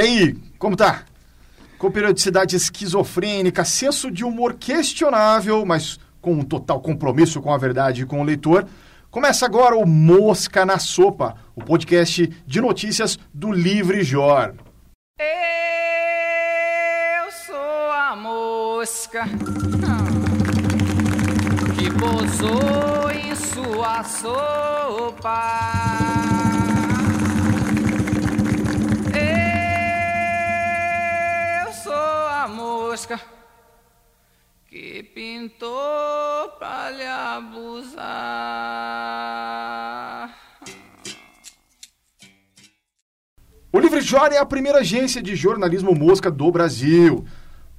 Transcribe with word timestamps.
E 0.00 0.02
aí, 0.02 0.34
como 0.58 0.74
tá? 0.74 1.02
Com 1.76 1.90
periodicidade 1.90 2.56
esquizofrênica, 2.56 3.66
senso 3.66 4.10
de 4.10 4.24
humor 4.24 4.54
questionável, 4.54 5.66
mas 5.66 6.00
com 6.22 6.32
um 6.32 6.42
total 6.42 6.80
compromisso 6.80 7.42
com 7.42 7.52
a 7.52 7.58
verdade 7.58 8.00
e 8.00 8.06
com 8.06 8.22
o 8.22 8.24
leitor, 8.24 8.66
começa 9.10 9.44
agora 9.44 9.76
o 9.76 9.84
Mosca 9.84 10.64
na 10.64 10.78
Sopa, 10.78 11.36
o 11.54 11.62
podcast 11.62 12.26
de 12.46 12.60
notícias 12.62 13.18
do 13.34 13.52
Livre 13.52 14.02
Jor. 14.02 14.54
Eu 15.18 17.30
sou 17.30 17.92
a 17.92 18.16
mosca 18.16 19.24
que 21.76 21.90
pousou 21.98 23.10
em 23.10 23.36
sua 23.36 24.02
sopa. 24.04 25.89
Mosca 33.00 33.18
que 34.68 35.02
pintou 35.14 36.50
pra 36.58 36.90
lhe 36.90 37.06
abusar. 37.06 37.98
O 43.72 43.78
Livre 43.80 44.02
Jor 44.02 44.32
é 44.32 44.38
a 44.38 44.44
primeira 44.44 44.80
agência 44.80 45.22
de 45.22 45.34
jornalismo 45.34 45.94
mosca 45.94 46.30
do 46.30 46.52
Brasil. 46.52 47.24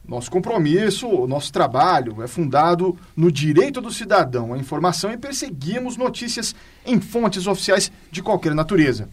Nosso 0.03 0.31
compromisso, 0.31 1.27
nosso 1.27 1.53
trabalho 1.53 2.23
é 2.23 2.27
fundado 2.27 2.97
no 3.15 3.31
direito 3.31 3.79
do 3.79 3.91
cidadão 3.91 4.53
à 4.53 4.57
informação 4.57 5.13
e 5.13 5.17
perseguimos 5.17 5.97
notícias 5.97 6.55
em 6.83 6.99
fontes 6.99 7.45
oficiais 7.45 7.91
de 8.09 8.23
qualquer 8.23 8.55
natureza. 8.55 9.07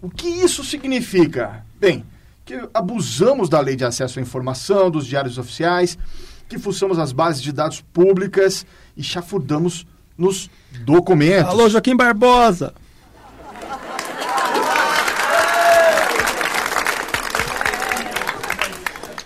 O 0.00 0.08
que 0.08 0.28
isso 0.28 0.62
significa? 0.62 1.66
Bem, 1.80 2.04
que 2.44 2.60
abusamos 2.74 3.48
da 3.48 3.60
lei 3.60 3.76
de 3.76 3.84
acesso 3.84 4.18
à 4.18 4.22
informação, 4.22 4.90
dos 4.90 5.06
diários 5.06 5.38
oficiais, 5.38 5.96
que 6.48 6.58
fuçamos 6.58 6.98
as 6.98 7.12
bases 7.12 7.40
de 7.40 7.52
dados 7.52 7.80
públicas 7.92 8.66
e 8.96 9.02
chafurdamos 9.02 9.86
nos 10.18 10.50
documentos. 10.84 11.50
Alô, 11.50 11.68
Joaquim 11.68 11.96
Barbosa! 11.96 12.74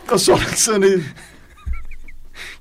Eu 0.08 0.18
sou 0.18 0.36
o 0.36 0.38
Alexandre. 0.38 1.04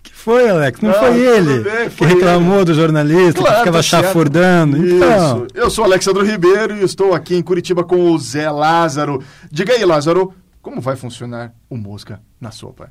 que 0.02 0.12
foi, 0.12 0.50
Alex? 0.50 0.82
Não, 0.82 0.90
Não, 0.90 1.00
foi 1.00 1.20
ele 1.20 1.60
bem, 1.60 1.90
que 1.90 1.96
foi 1.96 2.08
reclamou 2.08 2.66
do 2.66 2.74
jornalista, 2.74 3.40
Claro, 3.40 3.54
que 3.54 3.60
ficava 3.60 3.78
tá 3.78 3.84
chafurdando. 3.84 4.78
Então, 4.78 5.46
Isso. 5.46 5.48
Eu 5.54 5.70
sou 5.70 5.84
o 5.84 5.88
Alexandre 5.88 6.26
Ribeiro 6.26 6.76
e 6.76 6.84
estou 6.84 7.14
aqui 7.14 7.36
em 7.36 7.44
Curitiba 7.44 7.84
com 7.84 8.12
o 8.12 8.18
Zé 8.18 8.50
Lázaro. 8.50 9.24
Diga 9.52 9.74
aí, 9.74 9.86
Lázaro, 9.86 10.34
como 10.66 10.82
vai 10.82 10.96
funcionar 10.96 11.54
o 11.70 11.78
Mosca 11.78 12.20
na 12.42 12.50
sopa? 12.50 12.90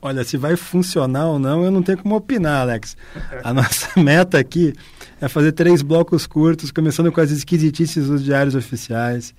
olha, 0.00 0.22
se 0.22 0.36
vai 0.36 0.54
funcionar 0.54 1.26
ou 1.26 1.40
não, 1.40 1.64
eu 1.64 1.72
não 1.72 1.82
tenho 1.82 1.98
como 1.98 2.14
opinar, 2.14 2.60
Alex. 2.60 2.96
A 3.42 3.52
nossa 3.52 3.88
meta 4.00 4.38
aqui 4.38 4.72
é 5.20 5.26
fazer 5.26 5.50
três 5.50 5.82
blocos 5.82 6.24
curtos, 6.24 6.70
começando 6.70 7.10
com 7.10 7.20
as 7.20 7.32
esquisitices 7.32 8.06
dos 8.06 8.22
diários 8.22 8.54
oficiais. 8.54 9.34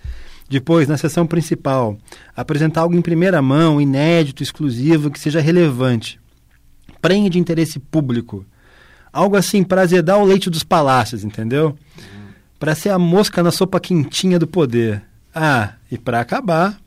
Depois, 0.50 0.86
na 0.86 0.98
sessão 0.98 1.26
principal, 1.26 1.98
apresentar 2.36 2.82
algo 2.82 2.94
em 2.94 3.02
primeira 3.02 3.42
mão, 3.42 3.80
inédito, 3.80 4.44
exclusivo, 4.44 5.10
que 5.10 5.18
seja 5.18 5.40
relevante. 5.40 6.20
Prenhe 7.02 7.30
de 7.30 7.40
interesse 7.40 7.80
público. 7.80 8.46
Algo 9.14 9.38
assim 9.38 9.64
para 9.64 9.84
azedar 9.84 10.20
o 10.20 10.26
leite 10.26 10.50
dos 10.50 10.62
palácios, 10.62 11.24
entendeu? 11.24 11.74
Para 12.60 12.76
ser 12.76 12.90
a 12.90 13.00
mosca 13.00 13.42
na 13.42 13.50
sopa 13.50 13.80
quentinha 13.80 14.38
do 14.38 14.46
poder. 14.46 15.02
Ah, 15.34 15.76
e 15.90 15.98
para 15.98 16.20
acabar, 16.20 16.78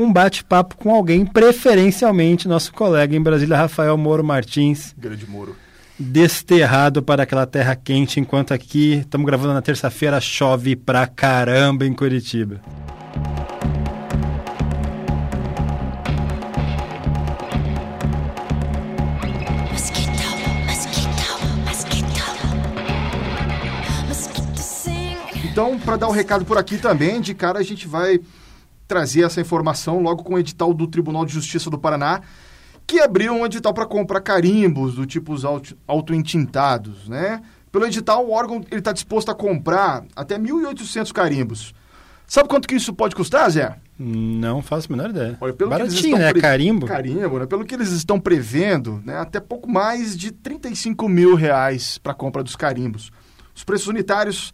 um 0.00 0.10
bate-papo 0.10 0.78
com 0.78 0.94
alguém, 0.94 1.26
preferencialmente 1.26 2.48
nosso 2.48 2.72
colega 2.72 3.14
em 3.14 3.20
Brasília, 3.20 3.54
Rafael 3.54 3.98
Moro 3.98 4.24
Martins, 4.24 4.94
Grande 4.96 5.28
Moro. 5.28 5.54
desterrado 5.98 7.02
para 7.02 7.24
aquela 7.24 7.44
terra 7.44 7.76
quente, 7.76 8.18
enquanto 8.18 8.54
aqui 8.54 9.00
estamos 9.00 9.26
gravando 9.26 9.52
na 9.52 9.60
terça-feira, 9.60 10.18
chove 10.18 10.74
pra 10.74 11.06
caramba 11.06 11.84
em 11.84 11.92
Curitiba. 11.92 12.62
Então, 25.44 25.78
para 25.78 25.96
dar 25.96 26.08
o 26.08 26.12
recado 26.12 26.46
por 26.46 26.56
aqui 26.56 26.78
também, 26.78 27.20
de 27.20 27.34
cara 27.34 27.58
a 27.58 27.62
gente 27.62 27.86
vai 27.86 28.18
trazer 28.90 29.22
essa 29.22 29.40
informação 29.40 30.00
logo 30.02 30.24
com 30.24 30.34
o 30.34 30.38
edital 30.38 30.74
do 30.74 30.84
Tribunal 30.88 31.24
de 31.24 31.32
Justiça 31.32 31.70
do 31.70 31.78
Paraná, 31.78 32.22
que 32.84 32.98
abriu 32.98 33.32
um 33.32 33.46
edital 33.46 33.72
para 33.72 33.86
comprar 33.86 34.20
carimbos 34.20 34.96
do 34.96 35.06
tipo 35.06 35.32
os 35.32 35.44
auto- 35.44 35.76
auto-entintados, 35.86 37.08
né? 37.08 37.40
Pelo 37.70 37.86
edital, 37.86 38.26
o 38.26 38.32
órgão 38.32 38.60
está 38.72 38.90
disposto 38.92 39.30
a 39.30 39.34
comprar 39.34 40.04
até 40.16 40.36
1.800 40.36 41.12
carimbos. 41.12 41.72
Sabe 42.26 42.48
quanto 42.48 42.66
que 42.66 42.74
isso 42.74 42.92
pode 42.92 43.14
custar, 43.14 43.48
Zé? 43.48 43.76
Não 43.96 44.60
faço 44.60 44.88
a 44.92 44.96
menor 44.96 45.10
ideia. 45.10 45.38
Olha, 45.40 45.52
pelo 45.52 45.70
que 45.70 45.76
eles 45.76 45.92
Baratinho, 45.92 46.14
estão 46.14 46.18
né? 46.18 46.32
pre- 46.32 46.40
Carimbo. 46.40 46.86
Carimbo, 46.86 47.38
né? 47.38 47.46
Pelo 47.46 47.64
que 47.64 47.74
eles 47.74 47.90
estão 47.92 48.18
prevendo, 48.18 49.00
né? 49.04 49.18
até 49.18 49.38
pouco 49.38 49.70
mais 49.70 50.16
de 50.16 50.32
35 50.32 51.08
mil 51.08 51.36
reais 51.36 51.96
para 51.98 52.10
a 52.10 52.14
compra 52.14 52.42
dos 52.42 52.56
carimbos. 52.56 53.12
Os 53.54 53.62
preços 53.62 53.86
unitários 53.86 54.52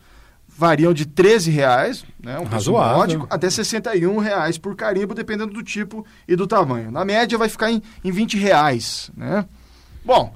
variam 0.56 0.94
de 0.94 1.06
13 1.06 1.50
reais, 1.50 2.04
né? 2.22 2.38
um 2.38 2.46
preço 2.46 2.72
Razoável. 2.72 2.96
módico, 2.96 3.26
até 3.28 3.48
61 3.50 4.18
reais 4.18 4.56
por 4.56 4.74
carimbo, 4.74 5.14
dependendo 5.14 5.52
do 5.52 5.62
tipo 5.62 6.04
e 6.26 6.34
do 6.34 6.46
tamanho. 6.46 6.90
Na 6.90 7.04
média 7.04 7.36
vai 7.36 7.48
ficar 7.48 7.70
em, 7.70 7.82
em 8.02 8.10
20 8.10 8.38
reais, 8.38 9.10
né? 9.16 9.44
Bom, 10.04 10.34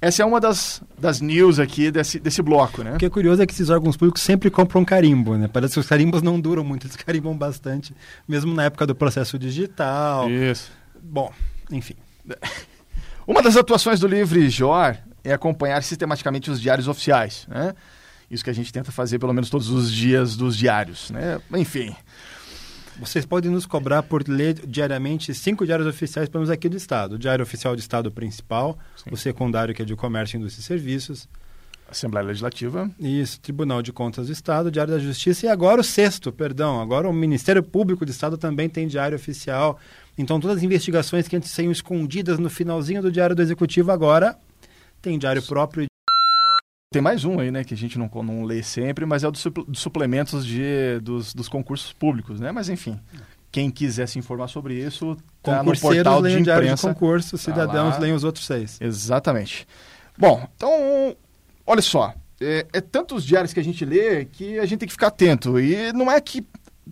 essa 0.00 0.22
é 0.22 0.26
uma 0.26 0.38
das, 0.38 0.82
das 0.98 1.20
news 1.20 1.58
aqui 1.58 1.90
desse, 1.90 2.20
desse 2.20 2.40
bloco, 2.42 2.82
né? 2.82 2.94
O 2.94 2.98
que 2.98 3.06
é 3.06 3.10
curioso 3.10 3.42
é 3.42 3.46
que 3.46 3.52
esses 3.52 3.68
órgãos 3.68 3.96
públicos 3.96 4.22
sempre 4.22 4.50
compram 4.50 4.84
carimbo, 4.84 5.36
né? 5.36 5.48
Parece 5.48 5.74
que 5.74 5.80
os 5.80 5.86
carimbos 5.86 6.22
não 6.22 6.38
duram 6.38 6.62
muito, 6.62 6.86
eles 6.86 6.96
carimbam 6.96 7.36
bastante, 7.36 7.94
mesmo 8.28 8.54
na 8.54 8.64
época 8.64 8.86
do 8.86 8.94
processo 8.94 9.38
digital. 9.38 10.30
Isso. 10.30 10.70
Bom, 11.02 11.32
enfim. 11.72 11.94
Uma 13.26 13.42
das 13.42 13.56
atuações 13.56 13.98
do 13.98 14.06
Livre 14.06 14.48
Jor 14.48 14.96
é 15.24 15.32
acompanhar 15.32 15.82
sistematicamente 15.82 16.52
os 16.52 16.60
diários 16.60 16.86
oficiais, 16.86 17.46
né? 17.48 17.74
Isso 18.30 18.42
que 18.42 18.50
a 18.50 18.52
gente 18.52 18.72
tenta 18.72 18.90
fazer 18.90 19.18
pelo 19.18 19.32
menos 19.32 19.48
todos 19.50 19.70
os 19.70 19.92
dias 19.92 20.36
dos 20.36 20.56
diários, 20.56 21.10
né? 21.10 21.40
Enfim, 21.54 21.94
Vocês 22.98 23.26
podem 23.26 23.50
nos 23.50 23.66
cobrar 23.66 24.02
por 24.02 24.26
ler 24.26 24.54
diariamente 24.66 25.34
cinco 25.34 25.66
diários 25.66 25.86
oficiais, 25.86 26.28
pelo 26.30 26.40
menos 26.40 26.50
aqui 26.50 26.66
do 26.68 26.76
Estado. 26.78 27.16
O 27.16 27.18
Diário 27.18 27.42
Oficial 27.42 27.76
do 27.76 27.78
Estado 27.78 28.10
principal, 28.10 28.78
Sim. 28.96 29.10
o 29.12 29.16
secundário, 29.18 29.74
que 29.74 29.82
é 29.82 29.84
de 29.84 29.94
Comércio, 29.94 30.38
Indústria 30.38 30.62
e 30.62 30.64
Serviços, 30.64 31.28
Assembleia 31.90 32.26
Legislativa. 32.26 32.90
isso, 32.98 33.38
Tribunal 33.38 33.82
de 33.82 33.92
Contas 33.92 34.26
do 34.26 34.32
Estado, 34.32 34.70
Diário 34.70 34.94
da 34.94 34.98
Justiça 34.98 35.44
e 35.46 35.48
agora 35.48 35.80
o 35.80 35.84
sexto, 35.84 36.32
perdão, 36.32 36.80
agora 36.80 37.08
o 37.08 37.12
Ministério 37.12 37.62
Público 37.62 38.04
do 38.04 38.10
Estado 38.10 38.36
também 38.38 38.68
tem 38.68 38.88
diário 38.88 39.14
oficial. 39.14 39.78
Então 40.16 40.40
todas 40.40 40.56
as 40.56 40.62
investigações 40.62 41.28
que 41.28 41.36
antes 41.36 41.50
saíam 41.50 41.70
escondidas 41.70 42.38
no 42.38 42.48
finalzinho 42.50 43.02
do 43.02 43.12
Diário 43.12 43.36
do 43.36 43.42
Executivo 43.42 43.92
agora 43.92 44.36
tem 45.02 45.18
diário 45.18 45.42
próprio. 45.42 45.86
Tem 46.92 47.02
mais 47.02 47.24
um 47.24 47.40
aí, 47.40 47.50
né, 47.50 47.64
que 47.64 47.74
a 47.74 47.76
gente 47.76 47.98
não, 47.98 48.08
não 48.22 48.44
lê 48.44 48.62
sempre, 48.62 49.04
mas 49.04 49.24
é 49.24 49.28
o 49.28 49.30
dos, 49.32 49.40
supl- 49.40 49.64
dos 49.64 49.80
suplementos 49.80 50.46
de, 50.46 51.00
dos, 51.02 51.34
dos 51.34 51.48
concursos 51.48 51.92
públicos, 51.92 52.38
né? 52.38 52.52
Mas 52.52 52.68
enfim, 52.68 52.98
quem 53.50 53.70
quiser 53.70 54.06
se 54.06 54.18
informar 54.18 54.46
sobre 54.48 54.74
isso, 54.74 55.16
tá 55.42 55.64
no 55.64 55.76
portal 55.76 56.22
de 56.22 56.28
diário 56.42 56.44
de 56.44 56.50
imprensa. 56.68 56.88
concurso, 56.88 57.36
cidadãos 57.36 57.94
lá. 57.94 57.98
leem 58.00 58.14
os 58.14 58.22
outros 58.22 58.46
seis. 58.46 58.80
Exatamente. 58.80 59.66
Bom, 60.16 60.48
então, 60.56 61.16
olha 61.66 61.82
só. 61.82 62.14
É, 62.40 62.66
é 62.72 62.80
tantos 62.80 63.24
diários 63.24 63.52
que 63.52 63.58
a 63.60 63.64
gente 63.64 63.84
lê 63.84 64.24
que 64.26 64.58
a 64.58 64.64
gente 64.66 64.78
tem 64.80 64.86
que 64.86 64.92
ficar 64.92 65.08
atento. 65.08 65.58
E 65.58 65.92
não 65.92 66.10
é 66.10 66.20
que 66.20 66.46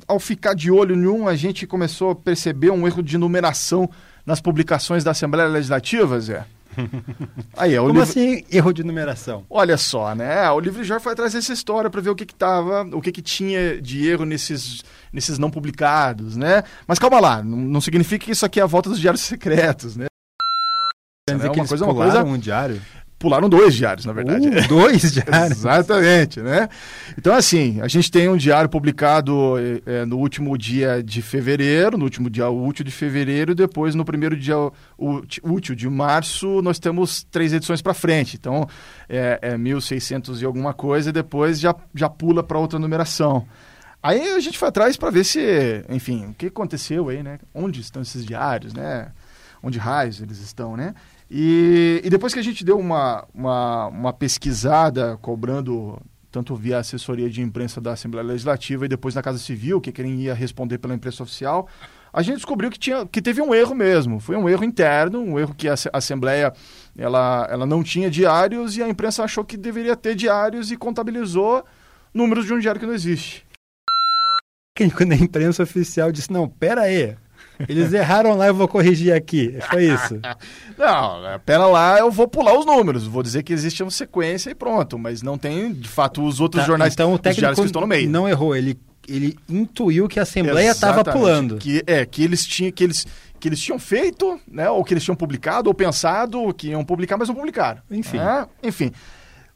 ao 0.09 0.19
ficar 0.19 0.55
de 0.55 0.73
olho 0.73 0.97
em 0.97 1.07
um 1.07 1.29
a 1.29 1.37
gente 1.37 1.67
começou 1.69 2.11
a 2.11 2.17
perceber 2.17 2.71
um 2.71 2.87
erro 2.87 3.03
de 3.03 3.17
numeração 3.17 3.89
nas 4.27 4.41
publicações 4.41 5.05
da 5.05 5.13
Assembleia 5.13 5.49
Legislativa, 5.49 6.19
Zé. 6.19 6.45
Aí, 7.57 7.75
é 7.75 7.81
o 7.81 7.87
Como 7.87 8.01
livro... 8.01 8.09
assim 8.11 8.45
erro 8.51 8.73
de 8.73 8.83
numeração? 8.85 9.45
Olha 9.49 9.77
só, 9.77 10.15
né? 10.15 10.51
O 10.51 10.61
Livre 10.61 10.85
Jor 10.85 11.01
foi 11.01 11.13
atrás 11.13 11.33
dessa 11.33 11.53
história 11.53 11.89
para 11.91 12.01
ver 12.01 12.11
o 12.11 12.15
que 12.15 12.27
que 12.27 12.35
tava, 12.35 12.83
o 12.93 13.01
que 13.01 13.13
que 13.13 13.23
tinha 13.23 13.81
de 13.81 14.07
erro 14.09 14.25
nesses, 14.25 14.83
nesses 15.13 15.39
não 15.39 15.51
publicados, 15.51 16.37
né? 16.37 16.63
Mas 16.87 16.99
calma 16.99 17.21
lá, 17.21 17.43
não, 17.43 17.57
não 17.59 17.81
significa 17.81 18.25
que 18.25 18.33
isso 18.33 18.45
aqui 18.47 18.61
é 18.61 18.63
a 18.63 18.67
volta 18.67 18.89
dos 18.91 19.01
diários 19.01 19.23
secretos, 19.23 19.97
né? 19.97 20.07
Quer 21.29 21.37
dizer 21.37 21.47
É 21.49 21.51
que 21.51 21.57
uma 21.57 21.61
eles 21.63 21.69
coisa- 21.71 21.85
uma 21.87 21.95
coisa- 21.95 22.23
um 22.25 22.39
diário? 22.39 22.81
Pularam 23.19 23.49
dois 23.49 23.75
diários, 23.75 24.05
na 24.05 24.13
verdade. 24.13 24.49
Uh, 24.49 24.69
dois 24.69 25.13
diários? 25.15 25.59
Exatamente, 25.59 26.41
né? 26.41 26.69
Então, 27.17 27.35
assim, 27.35 27.81
a 27.81 27.89
gente 27.89 28.11
tem 28.11 28.29
um 28.29 28.37
diário 28.37 28.69
publicado 28.69 29.55
eh, 29.87 30.05
no 30.05 30.19
último 30.19 30.59
dia 30.59 31.03
de 31.03 31.23
fevereiro, 31.23 31.97
no 31.97 32.05
último 32.05 32.29
dia 32.29 32.49
útil 32.51 32.85
de 32.85 32.91
fevereiro, 32.91 33.53
e 33.53 33.55
depois 33.55 33.95
no 33.95 34.05
primeiro 34.05 34.37
dia 34.37 34.57
útil 35.43 35.75
de 35.75 35.89
março, 35.89 36.61
nós 36.61 36.79
temos 36.79 37.25
três 37.31 37.53
edições 37.53 37.81
para 37.81 37.95
frente. 37.95 38.37
Então, 38.37 38.69
é, 39.09 39.39
é 39.41 39.59
1600 39.59 40.43
e 40.43 40.45
alguma 40.45 40.75
coisa, 40.75 41.11
e 41.11 41.13
depois 41.13 41.59
já, 41.59 41.75
já 41.95 42.09
pula 42.09 42.43
para 42.43 42.59
outra 42.59 42.79
numeração. 42.79 43.47
Aí 44.05 44.35
a 44.35 44.41
gente 44.41 44.59
foi 44.59 44.69
atrás 44.69 44.99
para 44.99 45.09
ver 45.09 45.25
se, 45.25 45.83
enfim, 45.89 46.27
o 46.27 46.35
que 46.35 46.49
aconteceu 46.49 47.09
aí, 47.09 47.23
né? 47.23 47.39
Onde 47.55 47.81
estão 47.81 48.03
esses 48.03 48.23
diários, 48.23 48.75
né? 48.75 49.11
Onde 49.63 49.79
raios 49.79 50.21
eles 50.21 50.41
estão, 50.41 50.77
né? 50.77 50.95
E, 51.31 52.01
e 52.05 52.11
depois 52.11 52.33
que 52.33 52.41
a 52.41 52.43
gente 52.43 52.65
deu 52.65 52.79
uma, 52.79 53.27
uma, 53.35 53.87
uma 53.89 54.13
pesquisada 54.13 55.19
cobrando 55.21 56.01
tanto 56.31 56.57
via 56.57 56.79
assessoria 56.79 57.31
de 57.31 57.41
imprensa 57.41 57.81
da 57.81 57.93
Assembleia 57.93 58.27
Legislativa 58.27 58.85
e 58.85 58.89
depois 58.89 59.15
na 59.15 59.23
Casa 59.23 59.39
Civil, 59.39 59.81
que 59.81 59.93
quem 59.93 60.21
ia 60.21 60.35
responder 60.35 60.79
pela 60.79 60.93
imprensa 60.93 61.23
oficial, 61.23 61.69
a 62.13 62.23
gente 62.23 62.37
descobriu 62.37 62.71
que, 62.73 62.79
tinha, 62.79 63.07
que 63.07 63.23
teve 63.23 63.41
um 63.41 63.55
erro 63.55 63.73
mesmo. 63.73 64.19
Foi 64.19 64.37
um 64.37 64.49
erro 64.49 64.65
interno, 64.65 65.21
um 65.21 65.39
erro 65.39 65.55
que 65.55 65.69
a 65.69 65.75
Asse- 65.75 65.91
a 65.93 65.99
Assembleia 65.99 66.53
ela, 66.99 67.47
ela 67.49 67.65
não 67.65 67.85
tinha 67.85 68.11
diários 68.11 68.77
e 68.77 68.83
a 68.83 68.89
imprensa 68.89 69.23
achou 69.23 69.45
que 69.45 69.57
deveria 69.57 69.95
ter 69.95 70.17
diários 70.17 70.73
e 70.73 70.77
contabilizou 70.77 71.65
números 72.13 72.47
de 72.47 72.53
um 72.53 72.59
diário 72.59 72.81
que 72.81 72.87
não 72.87 72.95
existe. 72.95 73.47
Quando 74.97 75.13
a 75.13 75.17
imprensa 75.17 75.63
oficial 75.63 76.11
disse, 76.11 76.33
não, 76.33 76.49
pera 76.49 76.83
aí, 76.83 77.17
eles 77.69 77.93
erraram 77.93 78.37
lá, 78.37 78.47
eu 78.47 78.55
vou 78.55 78.67
corrigir 78.69 79.13
aqui. 79.15 79.57
Foi 79.71 79.85
isso. 79.87 80.19
Não, 80.79 81.41
pera 81.45 81.67
lá, 81.67 81.99
eu 81.99 82.11
vou 82.11 82.27
pular 82.29 82.59
os 82.59 82.67
números. 82.67 83.07
Vou 83.07 83.23
dizer 83.23 83.43
que 83.43 83.53
existe 83.53 83.83
uma 83.83 83.91
sequência 83.91 84.51
e 84.51 84.55
pronto. 84.55 84.99
Mas 84.99 85.23
não 85.23 85.39
tem, 85.39 85.73
de 85.73 85.89
fato, 85.89 86.25
os 86.25 86.41
outros 86.41 86.63
Tá, 86.63 86.67
jornais, 86.67 86.93
então 86.95 87.13
o 87.15 87.19
técnico 87.19 87.55
que 87.55 87.61
estão 87.67 87.81
no 87.81 87.87
meio. 87.87 88.09
não 88.11 88.29
errou, 88.29 88.55
ele, 88.57 88.79
ele 89.09 89.37
intuiu 89.49 90.09
que 90.09 90.19
a 90.19 90.23
Assembleia 90.23 90.71
estava 90.71 91.05
pulando. 91.05 91.57
Que, 91.59 91.83
é, 91.87 92.05
que 92.05 92.23
eles, 92.25 92.45
tinham, 92.45 92.73
que, 92.73 92.83
eles, 92.85 93.07
que 93.39 93.49
eles 93.49 93.61
tinham 93.61 93.79
feito, 93.79 94.41
né? 94.51 94.69
Ou 94.71 94.83
que 94.85 94.93
eles 94.95 95.05
tinham 95.05 95.17
publicado, 95.17 95.69
ou 95.69 95.75
pensado 95.75 96.53
que 96.55 96.69
iam 96.69 96.85
publicar, 96.85 97.17
mas 97.17 97.29
não 97.29 97.35
publicaram. 97.35 97.81
Enfim. 97.91 98.19
né? 98.19 98.47
Enfim. 98.63 98.91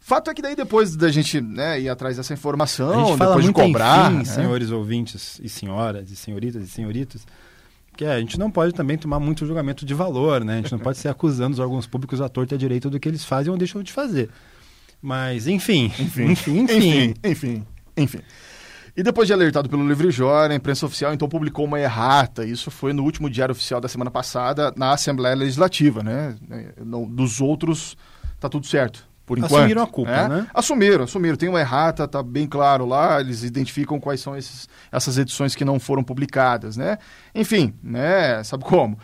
Fato 0.01 0.31
é 0.31 0.35
que 0.35 0.41
daí 0.41 0.55
depois 0.57 0.97
da 0.97 1.11
gente 1.11 1.41
né, 1.41 1.81
ir 1.81 1.89
atrás 1.89 2.17
dessa 2.17 2.33
informação, 2.33 2.91
A 2.93 3.05
gente 3.09 3.19
fala 3.19 3.31
depois 3.33 3.45
de 3.47 3.53
cobrar. 3.53 4.07
enfim, 4.13 4.19
né? 4.19 4.25
senhores 4.25 4.71
ouvintes 4.71 5.39
e 5.43 5.49
senhoras, 5.49 6.11
e 6.11 6.17
senhoritas 6.17 6.63
e 6.63 6.69
senhoritas, 6.69 7.27
que 7.99 8.05
a 8.05 8.21
gente 8.21 8.39
não 8.39 8.49
pode 8.49 8.73
também 8.73 8.97
tomar 8.97 9.19
muito 9.19 9.45
julgamento 9.45 9.85
de 9.85 9.93
valor, 9.93 10.45
né? 10.45 10.55
A 10.55 10.57
gente 10.59 10.71
não 10.71 10.79
pode 10.79 10.99
ser 10.99 11.09
acusando 11.09 11.55
os 11.55 11.59
órgãos 11.59 11.85
públicos 11.85 12.21
à 12.21 12.29
torta 12.29 12.55
e 12.55 12.57
à 12.57 12.59
direita 12.59 12.89
do 12.89 13.01
que 13.01 13.09
eles 13.09 13.25
fazem 13.25 13.51
ou 13.51 13.59
deixam 13.59 13.83
de 13.83 13.93
fazer. 13.93 14.31
Mas, 15.03 15.49
enfim, 15.49 15.87
enfim, 15.99 16.31
enfim, 16.31 16.59
enfim, 16.61 17.15
enfim, 17.25 17.67
enfim. 17.97 18.21
E 18.97 19.03
depois 19.03 19.27
de 19.27 19.35
alertado 19.35 19.69
pelo 19.69 19.87
Livre 19.87 20.13
Jora, 20.13 20.53
a 20.53 20.57
imprensa 20.57 20.87
oficial 20.87 21.13
então 21.13 21.29
publicou 21.29 21.65
uma 21.65 21.81
errata. 21.81 22.45
Isso 22.45 22.71
foi 22.71 22.93
no 22.93 23.03
último 23.03 23.29
diário 23.29 23.51
oficial 23.53 23.81
da 23.81 23.89
semana 23.89 24.13
passada 24.13 24.73
na 24.77 24.93
Assembleia 24.93 25.35
Legislativa, 25.35 26.01
né? 26.01 26.37
Dos 27.09 27.41
outros 27.41 27.97
tá 28.39 28.49
tudo 28.49 28.65
certo. 28.65 29.08
Por 29.29 29.37
enquanto. 29.37 29.57
Assumiram 29.57 29.83
a 29.83 29.87
culpa, 29.87 30.29
né? 30.29 30.47
Assumiram, 30.55 31.05
assumiram. 31.05 31.37
Tem 31.37 31.51
uma 31.51 31.61
errata, 31.61 32.09
tá 32.09 32.23
bem 32.23 32.47
claro 32.47 32.87
lá. 32.87 33.21
Eles 33.21 33.43
identificam 33.43 34.01
quais 34.01 34.23
são 34.23 34.35
esses, 34.35 34.67
essas 34.91 35.19
edições 35.19 35.55
que 35.55 35.67
não 35.67 35.79
foram 35.79 36.03
publicadas, 36.03 36.79
né? 36.79 36.97
Enfim, 37.35 37.75
né? 37.83 38.43
Sabe 38.43 38.65
como? 38.65 38.99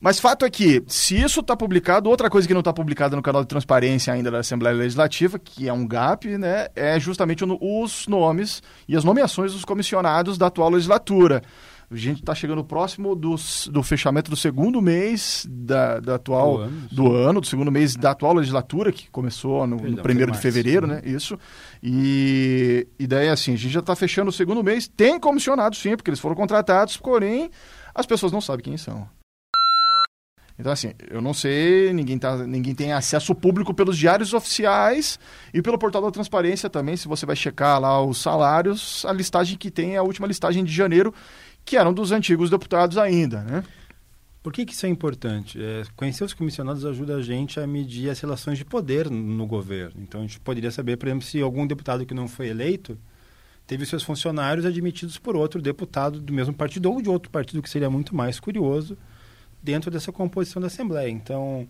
Mas 0.00 0.18
fato 0.18 0.44
é 0.44 0.50
que, 0.50 0.82
se 0.86 1.20
isso 1.20 1.40
está 1.40 1.56
publicado, 1.56 2.08
outra 2.08 2.28
coisa 2.28 2.46
que 2.46 2.54
não 2.54 2.60
está 2.60 2.72
publicada 2.72 3.16
no 3.16 3.22
canal 3.22 3.42
de 3.42 3.48
transparência 3.48 4.12
ainda 4.12 4.30
da 4.30 4.38
Assembleia 4.38 4.76
Legislativa, 4.76 5.40
que 5.40 5.68
é 5.68 5.72
um 5.72 5.86
gap, 5.86 6.26
né, 6.38 6.68
é 6.76 7.00
justamente 7.00 7.44
os 7.44 8.06
nomes 8.06 8.62
e 8.88 8.96
as 8.96 9.02
nomeações 9.02 9.52
dos 9.52 9.64
comissionados 9.64 10.38
da 10.38 10.46
atual 10.46 10.70
legislatura. 10.70 11.42
A 11.90 11.96
gente 11.96 12.20
está 12.20 12.34
chegando 12.34 12.62
próximo 12.62 13.14
dos- 13.16 13.66
do 13.72 13.82
fechamento 13.82 14.30
do 14.30 14.36
segundo 14.36 14.80
mês 14.82 15.46
da, 15.48 15.98
da 16.00 16.16
atual 16.16 16.58
Do 16.58 16.62
ano. 16.62 16.88
do 16.92 17.12
ano, 17.16 17.40
do 17.40 17.46
segundo 17.46 17.72
mês 17.72 17.96
da 17.96 18.10
atual 18.10 18.34
legislatura, 18.34 18.92
que 18.92 19.08
começou 19.10 19.66
no, 19.66 19.76
Perdão, 19.78 19.96
no 19.96 20.02
primeiro 20.02 20.30
de 20.32 20.38
fevereiro, 20.38 20.86
né? 20.86 21.00
Isso. 21.02 21.38
E, 21.82 22.86
e 22.98 23.06
daí, 23.06 23.28
assim, 23.30 23.54
a 23.54 23.56
gente 23.56 23.72
já 23.72 23.80
está 23.80 23.96
fechando 23.96 24.28
o 24.28 24.32
segundo 24.32 24.62
mês. 24.62 24.86
Tem 24.86 25.18
comissionados, 25.18 25.78
sim, 25.78 25.96
porque 25.96 26.10
eles 26.10 26.20
foram 26.20 26.36
contratados, 26.36 26.98
porém, 26.98 27.50
as 27.94 28.04
pessoas 28.04 28.32
não 28.32 28.40
sabem 28.42 28.64
quem 28.64 28.76
são. 28.76 29.08
Então, 30.60 30.72
assim, 30.72 30.90
eu 31.08 31.22
não 31.22 31.32
sei, 31.32 31.92
ninguém, 31.92 32.18
tá, 32.18 32.36
ninguém 32.38 32.74
tem 32.74 32.92
acesso 32.92 33.32
público 33.32 33.72
pelos 33.72 33.96
diários 33.96 34.34
oficiais 34.34 35.16
e 35.54 35.62
pelo 35.62 35.78
portal 35.78 36.02
da 36.02 36.10
transparência 36.10 36.68
também, 36.68 36.96
se 36.96 37.06
você 37.06 37.24
vai 37.24 37.36
checar 37.36 37.80
lá 37.80 38.02
os 38.04 38.18
salários, 38.18 39.04
a 39.06 39.12
listagem 39.12 39.56
que 39.56 39.70
tem 39.70 39.94
é 39.94 39.98
a 39.98 40.02
última 40.02 40.26
listagem 40.26 40.64
de 40.64 40.72
janeiro, 40.72 41.14
que 41.68 41.76
eram 41.76 41.92
dos 41.92 42.12
antigos 42.12 42.48
deputados 42.50 42.96
ainda, 42.96 43.42
né? 43.42 43.62
Por 44.42 44.52
que, 44.52 44.64
que 44.64 44.72
isso 44.72 44.86
é 44.86 44.88
importante? 44.88 45.62
É, 45.62 45.82
conhecer 45.94 46.24
os 46.24 46.32
comissionados 46.32 46.84
ajuda 46.86 47.16
a 47.16 47.22
gente 47.22 47.60
a 47.60 47.66
medir 47.66 48.08
as 48.08 48.18
relações 48.20 48.56
de 48.56 48.64
poder 48.64 49.10
no 49.10 49.46
governo. 49.46 50.00
Então, 50.00 50.20
a 50.20 50.22
gente 50.22 50.40
poderia 50.40 50.70
saber, 50.70 50.96
por 50.96 51.06
exemplo, 51.06 51.26
se 51.26 51.40
algum 51.42 51.66
deputado 51.66 52.06
que 52.06 52.14
não 52.14 52.26
foi 52.26 52.48
eleito 52.48 52.98
teve 53.66 53.84
seus 53.84 54.02
funcionários 54.02 54.64
admitidos 54.64 55.18
por 55.18 55.36
outro 55.36 55.60
deputado 55.60 56.18
do 56.20 56.32
mesmo 56.32 56.54
partido 56.54 56.90
ou 56.90 57.02
de 57.02 57.10
outro 57.10 57.30
partido, 57.30 57.60
que 57.60 57.68
seria 57.68 57.90
muito 57.90 58.16
mais 58.16 58.40
curioso, 58.40 58.96
dentro 59.62 59.90
dessa 59.90 60.10
composição 60.10 60.62
da 60.62 60.68
Assembleia. 60.68 61.10
Então, 61.10 61.68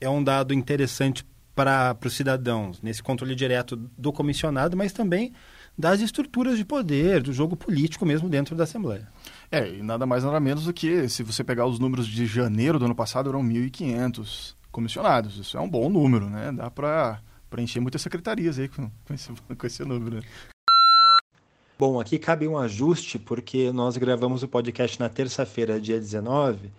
é 0.00 0.08
um 0.08 0.22
dado 0.22 0.54
interessante 0.54 1.24
para 1.54 1.96
os 2.04 2.14
cidadãos, 2.14 2.80
nesse 2.80 3.02
controle 3.02 3.34
direto 3.34 3.76
do 3.76 4.12
comissionado, 4.12 4.76
mas 4.76 4.92
também 4.92 5.32
das 5.76 6.00
estruturas 6.00 6.56
de 6.56 6.64
poder, 6.64 7.22
do 7.22 7.32
jogo 7.32 7.56
político 7.56 8.06
mesmo 8.06 8.28
dentro 8.28 8.54
da 8.54 8.64
Assembleia. 8.64 9.08
É, 9.52 9.68
e 9.68 9.82
nada 9.82 10.06
mais 10.06 10.24
nada 10.24 10.40
menos 10.40 10.64
do 10.64 10.72
que, 10.72 11.06
se 11.10 11.22
você 11.22 11.44
pegar 11.44 11.66
os 11.66 11.78
números 11.78 12.06
de 12.06 12.24
janeiro 12.24 12.78
do 12.78 12.86
ano 12.86 12.94
passado, 12.94 13.28
eram 13.28 13.44
1.500 13.44 14.54
comissionados. 14.70 15.36
Isso 15.36 15.58
é 15.58 15.60
um 15.60 15.68
bom 15.68 15.90
número, 15.90 16.30
né? 16.30 16.50
Dá 16.50 16.70
para 16.70 17.20
preencher 17.50 17.78
muitas 17.78 18.00
secretarias 18.00 18.58
aí 18.58 18.66
com, 18.66 18.90
com, 19.06 19.12
esse, 19.12 19.30
com 19.58 19.66
esse 19.66 19.84
número. 19.84 20.16
né? 20.16 20.22
Bom, 21.78 22.00
aqui 22.00 22.18
cabe 22.18 22.48
um 22.48 22.56
ajuste, 22.56 23.18
porque 23.18 23.70
nós 23.72 23.98
gravamos 23.98 24.42
o 24.42 24.48
podcast 24.48 24.98
na 24.98 25.10
terça-feira, 25.10 25.78
dia 25.78 25.98
19, 25.98 26.70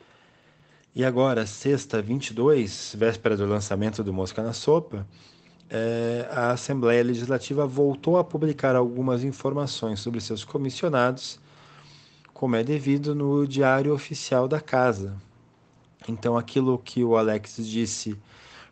e 0.96 1.06
agora, 1.06 1.46
sexta, 1.46 2.02
22, 2.02 2.96
véspera 2.98 3.38
do 3.38 3.46
lançamento 3.46 4.04
do 4.04 4.12
Mosca 4.12 4.42
na 4.42 4.54
Sopa, 4.54 5.06
eh, 5.70 6.28
a 6.32 6.52
Assembleia 6.52 7.04
Legislativa 7.04 7.68
voltou 7.68 8.18
a 8.18 8.24
publicar 8.24 8.76
algumas 8.76 9.24
informações 9.24 10.00
sobre 10.00 10.22
seus 10.22 10.44
comissionados, 10.44 11.40
como 12.44 12.58
é 12.58 12.64
devido 12.64 13.16
no 13.16 13.48
Diário 13.48 13.94
Oficial 13.94 14.50
da 14.50 14.60
Casa. 14.60 15.16
Então, 16.10 16.38
aquilo 16.38 16.78
que 16.78 17.02
o 17.02 17.16
Alex 17.16 17.56
disse 17.66 18.20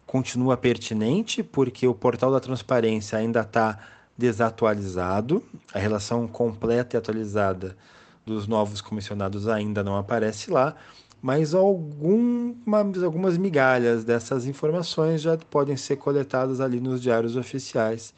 continua 0.05 0.57
pertinente, 0.57 1.41
porque 1.41 1.87
o 1.87 1.95
portal 1.95 2.33
da 2.33 2.41
transparência 2.41 3.17
ainda 3.17 3.39
está 3.39 3.79
desatualizado, 4.17 5.41
a 5.73 5.79
relação 5.79 6.27
completa 6.27 6.97
e 6.97 6.99
atualizada 6.99 7.77
dos 8.25 8.45
novos 8.45 8.81
comissionados 8.81 9.47
ainda 9.47 9.81
não 9.81 9.95
aparece 9.95 10.51
lá, 10.51 10.75
mas 11.21 11.53
algumas, 11.53 13.01
algumas 13.01 13.37
migalhas 13.37 14.03
dessas 14.03 14.45
informações 14.45 15.21
já 15.21 15.37
podem 15.37 15.77
ser 15.77 15.95
coletadas 15.95 16.59
ali 16.59 16.81
nos 16.81 17.01
diários 17.01 17.37
oficiais 17.37 18.13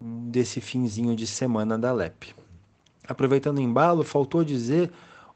desse 0.00 0.58
finzinho 0.58 1.14
de 1.14 1.26
semana 1.26 1.76
da 1.76 1.92
LEP. 1.92 2.39
Aproveitando 3.06 3.58
o 3.58 3.62
embalo, 3.62 4.04
faltou 4.04 4.44
dizer 4.44 4.90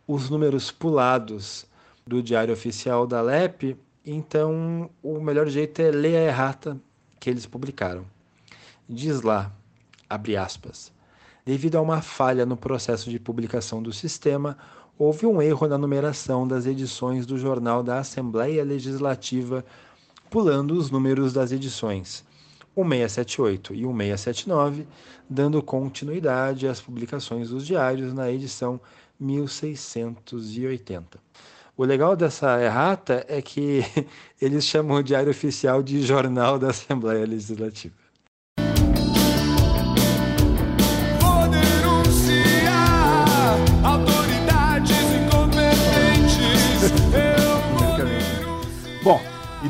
os 0.06 0.28
números 0.30 0.70
pulados 0.70 1.66
do 2.06 2.22
Diário 2.22 2.52
Oficial 2.52 3.06
da 3.06 3.20
LEP, 3.22 3.76
então 4.04 4.90
o 5.02 5.20
melhor 5.20 5.48
jeito 5.48 5.80
é 5.80 5.90
ler 5.90 6.16
a 6.16 6.24
errata 6.24 6.78
que 7.18 7.30
eles 7.30 7.46
publicaram. 7.46 8.04
Diz 8.88 9.22
lá, 9.22 9.50
abre 10.08 10.36
aspas, 10.36 10.92
devido 11.44 11.76
a 11.76 11.80
uma 11.80 12.02
falha 12.02 12.44
no 12.44 12.56
processo 12.56 13.08
de 13.08 13.18
publicação 13.18 13.82
do 13.82 13.92
sistema, 13.92 14.58
houve 14.98 15.26
um 15.26 15.40
erro 15.40 15.66
na 15.66 15.78
numeração 15.78 16.46
das 16.46 16.66
edições 16.66 17.24
do 17.24 17.38
Jornal 17.38 17.82
da 17.82 17.98
Assembleia 17.98 18.62
Legislativa, 18.62 19.64
pulando 20.30 20.74
os 20.74 20.90
números 20.90 21.32
das 21.32 21.50
edições 21.50 22.24
1678 22.82 23.74
e 23.74 23.86
1679, 23.86 24.86
dando 25.28 25.62
continuidade 25.62 26.66
às 26.66 26.80
publicações 26.80 27.50
dos 27.50 27.66
diários 27.66 28.12
na 28.12 28.30
edição 28.32 28.80
1680. 29.20 31.18
O 31.76 31.84
legal 31.84 32.14
dessa 32.16 32.62
errata 32.62 33.24
é 33.28 33.42
que 33.42 33.82
eles 34.40 34.64
chamam 34.64 34.98
o 34.98 35.02
Diário 35.02 35.30
Oficial 35.30 35.82
de 35.82 36.02
Jornal 36.02 36.58
da 36.58 36.70
Assembleia 36.70 37.26
Legislativa. 37.26 38.03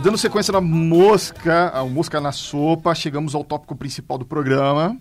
Dando 0.05 0.19
sequência 0.19 0.53
na 0.53 0.61
mosca, 0.61 1.71
a 1.71 1.83
mosca 1.83 2.21
na 2.21 2.31
sopa, 2.31 2.95
chegamos 2.95 3.35
ao 3.35 3.43
tópico 3.43 3.75
principal 3.75 4.19
do 4.19 4.27
programa. 4.27 4.99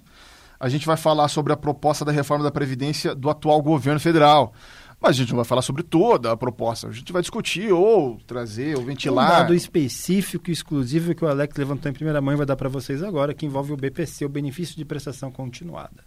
A 0.57 0.69
gente 0.69 0.86
vai 0.86 0.95
falar 0.95 1.27
sobre 1.27 1.51
a 1.51 1.57
proposta 1.57 2.05
da 2.05 2.12
reforma 2.13 2.41
da 2.41 2.50
Previdência 2.51 3.13
do 3.13 3.29
atual 3.29 3.62
governo 3.62 4.00
federal. 4.00 4.53
Mas 5.01 5.10
a 5.10 5.13
gente 5.15 5.31
não 5.31 5.36
vai 5.36 5.45
falar 5.45 5.62
sobre 5.62 5.83
toda 5.83 6.31
a 6.31 6.38
proposta. 6.38 6.88
A 6.88 6.91
gente 6.93 7.12
vai 7.12 7.22
discutir 7.22 7.69
ou 7.74 8.17
trazer 8.25 8.77
ou 8.77 8.83
Um 8.83 8.86
ventilar. 8.86 9.27
dado 9.27 9.53
específico 9.53 10.50
e 10.50 10.53
exclusivo 10.53 11.13
que 11.13 11.25
o 11.25 11.27
Alex 11.27 11.53
levantou 11.57 11.91
em 11.91 11.93
primeira 11.93 12.22
mão 12.22 12.33
e 12.33 12.38
vai 12.38 12.45
dar 12.45 12.55
para 12.55 12.69
vocês 12.69 13.03
agora, 13.03 13.33
que 13.33 13.45
envolve 13.45 13.74
o 13.74 13.77
BPC, 13.77 14.24
o 14.24 14.29
benefício 14.29 14.77
de 14.77 14.86
prestação 14.86 15.29
continuada. 15.29 16.01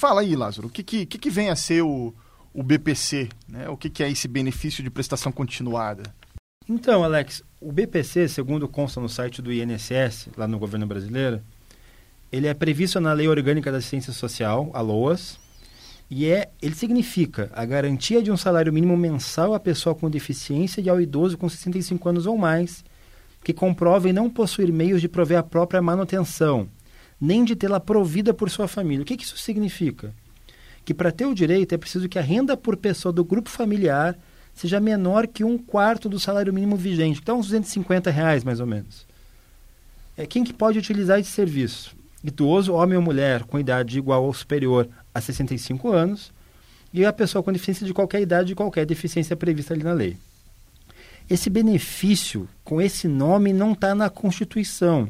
fala 0.00 0.22
aí, 0.22 0.34
Lázaro, 0.34 0.66
o 0.66 0.70
que, 0.70 0.82
que, 0.82 1.06
que 1.06 1.16
que 1.16 1.30
vem 1.30 1.48
a 1.48 1.54
ser 1.54 1.82
o, 1.82 2.12
o 2.52 2.60
BPC? 2.64 3.28
Né? 3.48 3.68
O 3.68 3.76
que, 3.76 3.88
que 3.88 4.02
é 4.02 4.10
esse 4.10 4.26
benefício 4.26 4.82
de 4.82 4.90
prestação 4.90 5.30
continuada? 5.30 6.02
Então, 6.66 7.04
Alex, 7.04 7.42
o 7.60 7.70
BPC, 7.70 8.26
segundo 8.26 8.66
consta 8.66 8.98
no 8.98 9.08
site 9.08 9.42
do 9.42 9.52
INSS, 9.52 10.30
lá 10.34 10.48
no 10.48 10.58
governo 10.58 10.86
brasileiro, 10.86 11.42
ele 12.32 12.46
é 12.46 12.54
previsto 12.54 12.98
na 13.00 13.12
Lei 13.12 13.28
Orgânica 13.28 13.70
da 13.70 13.78
Assistência 13.78 14.14
Social, 14.14 14.70
a 14.72 14.80
LOAS, 14.80 15.38
e 16.10 16.26
é, 16.26 16.50
ele 16.62 16.74
significa 16.74 17.50
a 17.52 17.66
garantia 17.66 18.22
de 18.22 18.30
um 18.30 18.36
salário 18.36 18.72
mínimo 18.72 18.96
mensal 18.96 19.52
à 19.52 19.60
pessoa 19.60 19.94
com 19.94 20.08
deficiência 20.08 20.80
e 20.80 20.88
ao 20.88 21.00
idoso 21.00 21.36
com 21.36 21.48
65 21.50 22.08
anos 22.08 22.24
ou 22.24 22.38
mais, 22.38 22.82
que 23.42 23.52
comprovem 23.52 24.12
não 24.12 24.30
possuir 24.30 24.72
meios 24.72 25.02
de 25.02 25.08
prover 25.08 25.38
a 25.38 25.42
própria 25.42 25.82
manutenção, 25.82 26.66
nem 27.20 27.44
de 27.44 27.54
tê-la 27.54 27.78
provida 27.78 28.32
por 28.32 28.48
sua 28.48 28.66
família. 28.66 29.02
O 29.02 29.04
que, 29.04 29.18
que 29.18 29.24
isso 29.24 29.36
significa? 29.36 30.14
Que 30.82 30.94
para 30.94 31.12
ter 31.12 31.26
o 31.26 31.34
direito 31.34 31.74
é 31.74 31.78
preciso 31.78 32.08
que 32.08 32.18
a 32.18 32.22
renda 32.22 32.56
por 32.56 32.74
pessoa 32.76 33.12
do 33.12 33.22
grupo 33.22 33.50
familiar 33.50 34.18
seja 34.54 34.80
menor 34.80 35.26
que 35.26 35.44
um 35.44 35.58
quarto 35.58 36.08
do 36.08 36.20
salário 36.20 36.52
mínimo 36.52 36.76
vigente, 36.76 37.20
dá 37.22 37.34
uns 37.34 37.46
250 37.46 38.10
reais 38.10 38.44
mais 38.44 38.60
ou 38.60 38.66
menos. 38.66 39.06
É, 40.16 40.26
quem 40.26 40.44
que 40.44 40.52
pode 40.52 40.78
utilizar 40.78 41.18
esse 41.18 41.30
serviço? 41.30 41.94
Idoso, 42.22 42.72
homem 42.72 42.96
ou 42.96 43.02
mulher, 43.02 43.42
com 43.44 43.58
idade 43.58 43.98
igual 43.98 44.24
ou 44.24 44.32
superior 44.32 44.88
a 45.14 45.20
65 45.20 45.90
anos, 45.90 46.32
e 46.92 47.04
a 47.04 47.12
pessoa 47.12 47.42
com 47.42 47.52
deficiência 47.52 47.84
de 47.84 47.92
qualquer 47.92 48.22
idade 48.22 48.52
e 48.52 48.54
qualquer 48.54 48.86
deficiência 48.86 49.36
prevista 49.36 49.74
ali 49.74 49.82
na 49.82 49.92
lei. 49.92 50.16
Esse 51.28 51.50
benefício, 51.50 52.48
com 52.62 52.80
esse 52.80 53.08
nome, 53.08 53.52
não 53.52 53.72
está 53.72 53.94
na 53.94 54.08
Constituição, 54.08 55.08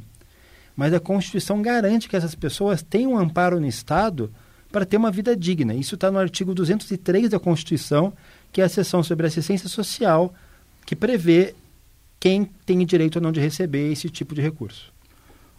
mas 0.74 0.94
a 0.94 1.00
Constituição 1.00 1.60
garante 1.60 2.08
que 2.08 2.16
essas 2.16 2.34
pessoas 2.34 2.82
tenham 2.82 3.12
um 3.12 3.18
amparo 3.18 3.60
no 3.60 3.66
Estado 3.66 4.32
para 4.72 4.86
ter 4.86 4.96
uma 4.96 5.10
vida 5.10 5.36
digna. 5.36 5.74
Isso 5.74 5.94
está 5.94 6.10
no 6.10 6.18
artigo 6.18 6.54
203 6.54 7.30
da 7.30 7.38
Constituição, 7.38 8.12
que 8.54 8.60
é 8.62 8.64
a 8.64 8.68
seção 8.68 9.02
sobre 9.02 9.26
assistência 9.26 9.68
social, 9.68 10.32
que 10.86 10.94
prevê 10.94 11.54
quem 12.20 12.44
tem 12.64 12.86
direito 12.86 13.16
ou 13.16 13.22
não 13.22 13.32
de 13.32 13.40
receber 13.40 13.90
esse 13.92 14.08
tipo 14.08 14.32
de 14.32 14.40
recurso. 14.40 14.92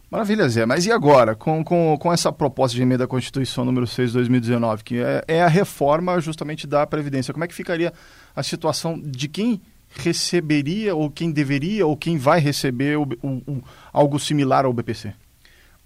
Maravilha, 0.10 0.48
Zé. 0.48 0.66
Mas 0.66 0.86
e 0.86 0.92
agora, 0.94 1.36
com, 1.36 1.62
com, 1.62 1.98
com 2.00 2.14
essa 2.14 2.32
proposta 2.32 2.74
de 2.74 2.82
emenda 2.82 3.04
à 3.04 3.08
Constituição 3.08 3.66
número 3.66 3.86
6 3.86 4.12
de 4.12 4.14
2019, 4.14 4.84
que 4.84 4.98
é, 5.00 5.24
é 5.28 5.44
a 5.44 5.48
reforma 5.48 6.18
justamente 6.22 6.66
da 6.66 6.88
Previdência, 6.88 7.34
como 7.34 7.44
é 7.44 7.48
que 7.50 7.54
ficaria 7.54 7.92
a 8.34 8.42
situação 8.42 8.98
de 8.98 9.28
quem 9.28 9.62
receberia, 9.98 10.96
ou 10.96 11.12
quem 11.12 11.32
deveria, 11.32 11.86
ou 11.86 11.98
quem 11.98 12.18
vai 12.18 12.40
receber 12.40 12.98
o, 12.98 13.04
o, 13.22 13.28
o- 13.52 13.64
algo 13.92 14.18
similar 14.20 14.64
ao 14.64 14.72
BPC? 14.72 15.14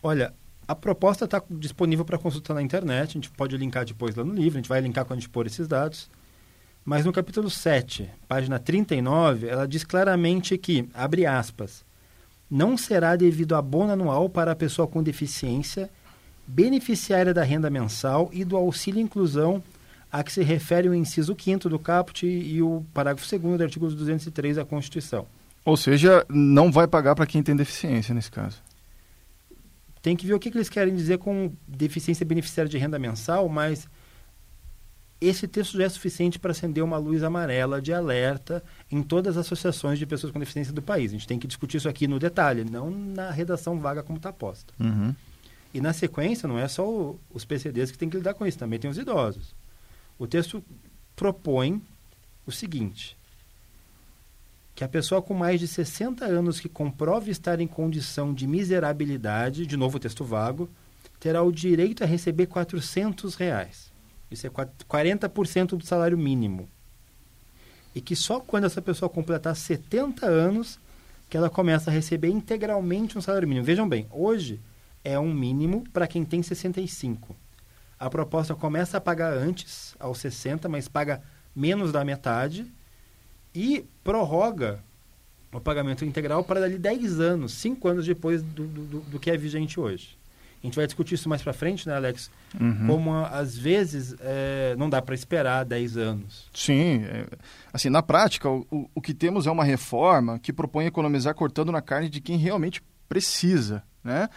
Olha, 0.03 0.31
a 0.67 0.75
proposta 0.75 1.25
está 1.25 1.41
disponível 1.49 2.05
para 2.05 2.19
consulta 2.19 2.53
na 2.53 2.61
internet, 2.61 3.09
a 3.09 3.13
gente 3.13 3.31
pode 3.31 3.57
linkar 3.57 3.83
depois 3.83 4.15
lá 4.15 4.23
no 4.23 4.33
livro, 4.33 4.59
a 4.59 4.61
gente 4.61 4.69
vai 4.69 4.79
linkar 4.79 5.05
quando 5.05 5.17
a 5.17 5.21
gente 5.21 5.29
pôr 5.29 5.47
esses 5.47 5.67
dados. 5.67 6.07
Mas 6.83 7.05
no 7.05 7.13
capítulo 7.13 7.49
7, 7.49 8.09
página 8.27 8.57
39, 8.57 9.47
ela 9.47 9.67
diz 9.67 9.83
claramente 9.83 10.57
que, 10.57 10.89
abre 10.93 11.25
aspas, 11.25 11.83
não 12.49 12.75
será 12.77 13.15
devido 13.15 13.55
abono 13.55 13.91
anual 13.91 14.27
para 14.29 14.51
a 14.51 14.55
pessoa 14.55 14.87
com 14.87 15.03
deficiência, 15.03 15.89
beneficiária 16.47 17.33
da 17.33 17.43
renda 17.43 17.69
mensal 17.69 18.29
e 18.33 18.43
do 18.43 18.57
auxílio 18.57 18.99
inclusão 18.99 19.61
a 20.11 20.23
que 20.23 20.33
se 20.33 20.41
refere 20.41 20.89
o 20.89 20.95
inciso 20.95 21.35
5 21.39 21.69
do 21.69 21.77
caput 21.77 22.25
e 22.25 22.61
o 22.61 22.83
parágrafo 22.93 23.29
2 23.29 23.57
do 23.57 23.63
artigo 23.63 23.87
203 23.87 24.55
da 24.55 24.65
Constituição. 24.65 25.27
Ou 25.63 25.77
seja, 25.77 26.25
não 26.27 26.71
vai 26.71 26.87
pagar 26.87 27.13
para 27.13 27.27
quem 27.27 27.43
tem 27.43 27.55
deficiência 27.55 28.15
nesse 28.15 28.31
caso. 28.31 28.57
tem 30.01 30.15
que 30.15 30.25
ver 30.25 30.33
o 30.33 30.39
que, 30.39 30.49
que 30.49 30.57
eles 30.57 30.69
querem 30.69 30.95
dizer 30.95 31.19
com 31.19 31.51
deficiência 31.67 32.25
beneficiária 32.25 32.69
de 32.69 32.77
renda 32.77 32.97
mensal, 32.97 33.47
mas 33.47 33.87
esse 35.21 35.47
texto 35.47 35.77
já 35.77 35.83
é 35.83 35.89
suficiente 35.89 36.39
para 36.39 36.51
acender 36.51 36.83
uma 36.83 36.97
luz 36.97 37.23
amarela 37.23 37.81
de 37.81 37.91
alerta 37.93 38.63
em 38.91 39.03
todas 39.03 39.35
as 39.37 39.45
associações 39.45 39.99
de 39.99 40.05
pessoas 40.05 40.31
com 40.31 40.39
deficiência 40.39 40.71
do 40.73 40.81
país. 40.81 41.11
A 41.11 41.13
gente 41.13 41.27
tem 41.27 41.37
que 41.39 41.47
discutir 41.47 41.77
isso 41.77 41.89
aqui 41.89 42.07
no 42.07 42.17
detalhe, 42.19 42.63
não 42.63 42.89
na 42.89 43.29
redação 43.29 43.79
vaga 43.79 44.01
como 44.01 44.17
está 44.17 44.31
posta. 44.31 44.73
Uhum. 44.79 45.13
E 45.73 45.81
na 45.81 45.91
sequência, 45.93 46.47
não 46.47 46.57
é 46.57 46.67
só 46.67 46.87
o- 46.89 47.19
os 47.33 47.43
PCDs 47.45 47.91
que 47.91 47.97
tem 47.97 48.09
que 48.09 48.17
lidar 48.17 48.33
com 48.33 48.45
isso, 48.47 48.57
também 48.57 48.79
tem 48.79 48.89
os 48.89 48.97
idosos. 48.97 49.53
O 50.17 50.25
texto 50.25 50.63
propõe 51.15 51.81
o 52.47 52.51
seguinte: 52.51 53.15
que 54.73 54.83
a 54.83 54.87
pessoa 54.87 55.21
com 55.21 55.33
mais 55.33 55.59
de 55.59 55.67
60 55.67 56.25
anos 56.25 56.59
que 56.59 56.69
comprove 56.69 57.29
estar 57.29 57.59
em 57.59 57.67
condição 57.67 58.33
de 58.33 58.47
miserabilidade, 58.47 59.65
de 59.65 59.75
novo 59.77 59.99
texto 59.99 60.23
vago, 60.23 60.69
terá 61.19 61.43
o 61.43 61.51
direito 61.51 62.03
a 62.03 62.07
receber 62.07 62.45
400 62.47 63.35
reais. 63.35 63.88
Isso 64.31 64.45
é 64.45 64.49
quat- 64.49 64.69
40% 64.87 65.77
do 65.77 65.85
salário 65.85 66.17
mínimo. 66.17 66.69
E 67.95 68.01
que 68.01 68.15
só 68.15 68.39
quando 68.39 68.65
essa 68.65 68.81
pessoa 68.81 69.09
completar 69.09 69.55
70 69.55 70.25
anos 70.25 70.79
que 71.29 71.37
ela 71.37 71.49
começa 71.49 71.89
a 71.89 71.93
receber 71.93 72.29
integralmente 72.29 73.17
um 73.17 73.21
salário 73.21 73.47
mínimo. 73.47 73.65
Vejam 73.65 73.87
bem, 73.87 74.07
hoje 74.11 74.59
é 75.03 75.17
um 75.19 75.33
mínimo 75.33 75.83
para 75.93 76.07
quem 76.07 76.23
tem 76.25 76.41
65. 76.43 77.35
A 77.99 78.09
proposta 78.09 78.55
começa 78.55 78.97
a 78.97 79.01
pagar 79.01 79.33
antes, 79.33 79.95
aos 79.99 80.19
60, 80.19 80.69
mas 80.69 80.87
paga 80.87 81.21
menos 81.55 81.91
da 81.91 82.05
metade 82.05 82.71
e 83.53 83.85
prorroga 84.03 84.79
o 85.51 85.59
pagamento 85.59 86.05
integral 86.05 86.43
para 86.43 86.59
dali 86.61 86.77
10 86.77 87.19
anos, 87.19 87.53
5 87.53 87.87
anos 87.87 88.05
depois 88.05 88.41
do, 88.43 88.67
do- 88.67 88.99
do 89.01 89.19
que 89.19 89.31
é 89.31 89.35
vigente 89.37 89.79
hoje. 89.79 90.15
A 90.61 90.65
gente 90.67 90.75
vai 90.75 90.85
discutir 90.85 91.15
isso 91.15 91.29
mais 91.29 91.41
para 91.41 91.53
frente, 91.53 91.87
né, 91.87 91.95
Alex? 91.95 92.29
Uhum. 92.59 92.85
Como 92.87 93.13
às 93.25 93.57
vezes 93.57 94.13
é, 94.19 94.75
não 94.77 94.89
dá 94.89 95.01
para 95.01 95.15
esperar 95.15 95.63
10 95.63 95.95
anos. 95.95 96.47
Sim, 96.53 97.03
é, 97.05 97.25
assim, 97.71 97.89
na 97.89 98.01
prática, 98.03 98.49
o, 98.49 98.65
o- 98.69 98.89
o 98.95 99.01
que 99.01 99.13
temos 99.13 99.47
é 99.47 99.51
uma 99.51 99.63
reforma 99.63 100.37
que 100.37 100.51
propõe 100.51 100.85
economizar 100.85 101.33
cortando 101.33 101.71
na 101.71 101.81
carne 101.81 102.09
de 102.09 102.19
quem 102.19 102.37
realmente 102.37 102.81
precisa, 103.07 103.83
né? 104.03 104.27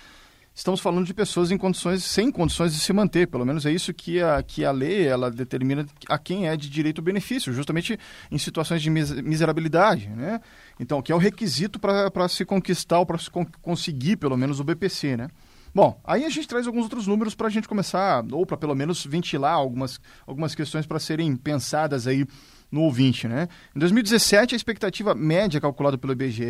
Estamos 0.55 0.81
falando 0.81 1.07
de 1.07 1.15
pessoas 1.15 1.51
em 1.51 1.57
condições, 1.57 2.05
sem 2.05 2.31
condições 2.31 2.75
de 2.75 2.79
se 2.81 2.93
manter, 2.93 3.27
pelo 3.27 3.45
menos 3.47 3.65
é 3.65 3.73
isso 3.73 3.93
que 3.95 4.21
a, 4.21 4.43
que 4.43 4.67
a 4.67 4.71
lei 4.71 5.07
ela 5.07 5.31
determina 5.31 5.87
a 6.11 6.19
quem 6.19 6.47
é 6.47 6.55
de 6.59 6.69
direito 6.69 6.99
ao 6.99 7.05
benefício, 7.05 7.55
justamente 7.55 7.99
em 8.31 8.37
situações 8.37 8.83
de 8.83 8.91
mis- 8.91 9.13
miserabilidade, 9.23 10.11
né? 10.11 10.41
Então, 10.79 11.01
que 11.01 11.11
é 11.11 11.15
o 11.15 11.19
requisito 11.19 11.81
para 11.81 12.29
se 12.29 12.45
conquistar 12.45 12.99
ou 12.99 13.07
para 13.07 13.17
se 13.17 13.31
con- 13.31 13.47
conseguir, 13.63 14.17
pelo 14.17 14.37
menos, 14.37 14.61
o 14.61 14.65
BPC, 14.65 15.17
né? 15.17 15.29
Bom, 15.75 15.99
aí 16.05 16.25
a 16.25 16.29
gente 16.29 16.47
traz 16.47 16.67
alguns 16.67 16.83
outros 16.85 17.07
números 17.07 17.35
para 17.35 17.47
a 17.47 17.51
gente 17.51 17.67
começar, 17.69 18.23
ou 18.31 18.45
para 18.45 18.57
pelo 18.57 18.75
menos 18.75 19.05
ventilar 19.07 19.55
algumas, 19.55 19.99
algumas 20.27 20.55
questões 20.55 20.87
para 20.87 20.99
serem 20.99 21.35
pensadas 21.35 22.07
aí 22.07 22.27
no 22.71 22.83
ouvinte, 22.83 23.27
né? 23.27 23.49
Em 23.75 23.79
2017, 23.79 24.55
a 24.55 24.57
expectativa 24.57 25.15
média 25.15 25.61
calculada 25.61 25.97
pelo 25.97 26.13
IBGE 26.13 26.45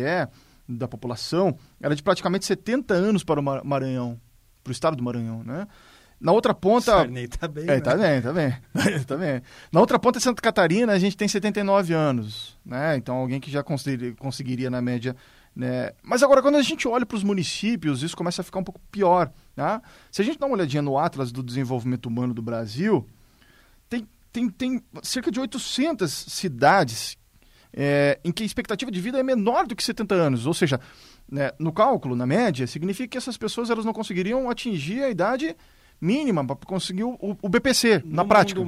da 0.67 0.87
população 0.87 1.57
era 1.81 1.95
de 1.95 2.03
praticamente 2.03 2.45
70 2.45 2.93
anos 2.93 3.23
para 3.23 3.39
o 3.39 3.43
Mar- 3.43 3.63
Maranhão, 3.63 4.19
para 4.63 4.71
o 4.71 4.73
estado 4.73 4.95
do 4.97 5.03
Maranhão, 5.03 5.43
né? 5.43 5.67
Na 6.19 6.31
outra 6.31 6.53
ponta... 6.53 6.85
Sarney 6.91 7.27
tá 7.27 7.49
bem, 7.49 7.63
É, 7.65 7.67
né? 7.75 7.81
tá 7.81 7.95
bem, 7.97 8.21
tá 8.21 8.31
bem. 8.31 8.53
tá 9.05 9.17
bem. 9.17 9.41
Na 9.71 9.81
outra 9.81 9.99
ponta, 9.99 10.21
Santa 10.21 10.41
Catarina, 10.41 10.93
a 10.93 10.99
gente 10.99 11.17
tem 11.17 11.27
79 11.27 11.93
anos, 11.93 12.57
né? 12.65 12.95
Então, 12.95 13.15
alguém 13.17 13.41
que 13.41 13.51
já 13.51 13.61
conseguiria 13.61 14.69
na 14.69 14.81
média, 14.81 15.17
né? 15.55 15.91
Mas 16.01 16.23
agora, 16.23 16.41
quando 16.41 16.55
a 16.55 16.61
gente 16.61 16.87
olha 16.87 17.05
para 17.05 17.15
os 17.15 17.23
municípios, 17.23 18.01
isso 18.01 18.17
começa 18.17 18.41
a 18.41 18.45
ficar 18.45 18.59
um 18.59 18.63
pouco 18.63 18.81
pior, 18.91 19.31
tá? 19.55 19.81
Se 20.11 20.21
a 20.21 20.25
gente 20.25 20.39
dá 20.39 20.45
uma 20.45 20.55
olhadinha 20.55 20.81
no 20.81 20.97
Atlas 20.97 21.31
do 21.31 21.43
Desenvolvimento 21.43 22.07
Humano 22.07 22.33
do 22.33 22.41
Brasil, 22.41 23.07
tem, 23.89 24.07
tem, 24.31 24.49
tem 24.49 24.83
cerca 25.03 25.31
de 25.31 25.39
800 25.39 26.11
cidades 26.11 27.17
é, 27.71 28.19
em 28.23 28.31
que 28.31 28.43
a 28.43 28.45
expectativa 28.45 28.91
de 28.91 28.99
vida 28.99 29.19
é 29.19 29.23
menor 29.23 29.67
do 29.67 29.75
que 29.75 29.83
70 29.83 30.15
anos. 30.15 30.45
Ou 30.45 30.53
seja, 30.53 30.79
né, 31.29 31.51
no 31.59 31.71
cálculo, 31.71 32.15
na 32.15 32.25
média, 32.25 32.65
significa 32.65 33.09
que 33.09 33.17
essas 33.17 33.37
pessoas 33.37 33.69
elas 33.69 33.85
não 33.85 33.93
conseguiriam 33.93 34.49
atingir 34.49 35.03
a 35.03 35.09
idade 35.09 35.55
mínima 36.01 36.45
para 36.45 36.55
conseguir 36.65 37.03
o, 37.03 37.17
o 37.19 37.49
BPC, 37.49 38.03
na 38.05 38.23
No 38.23 38.29
prática. 38.29 38.61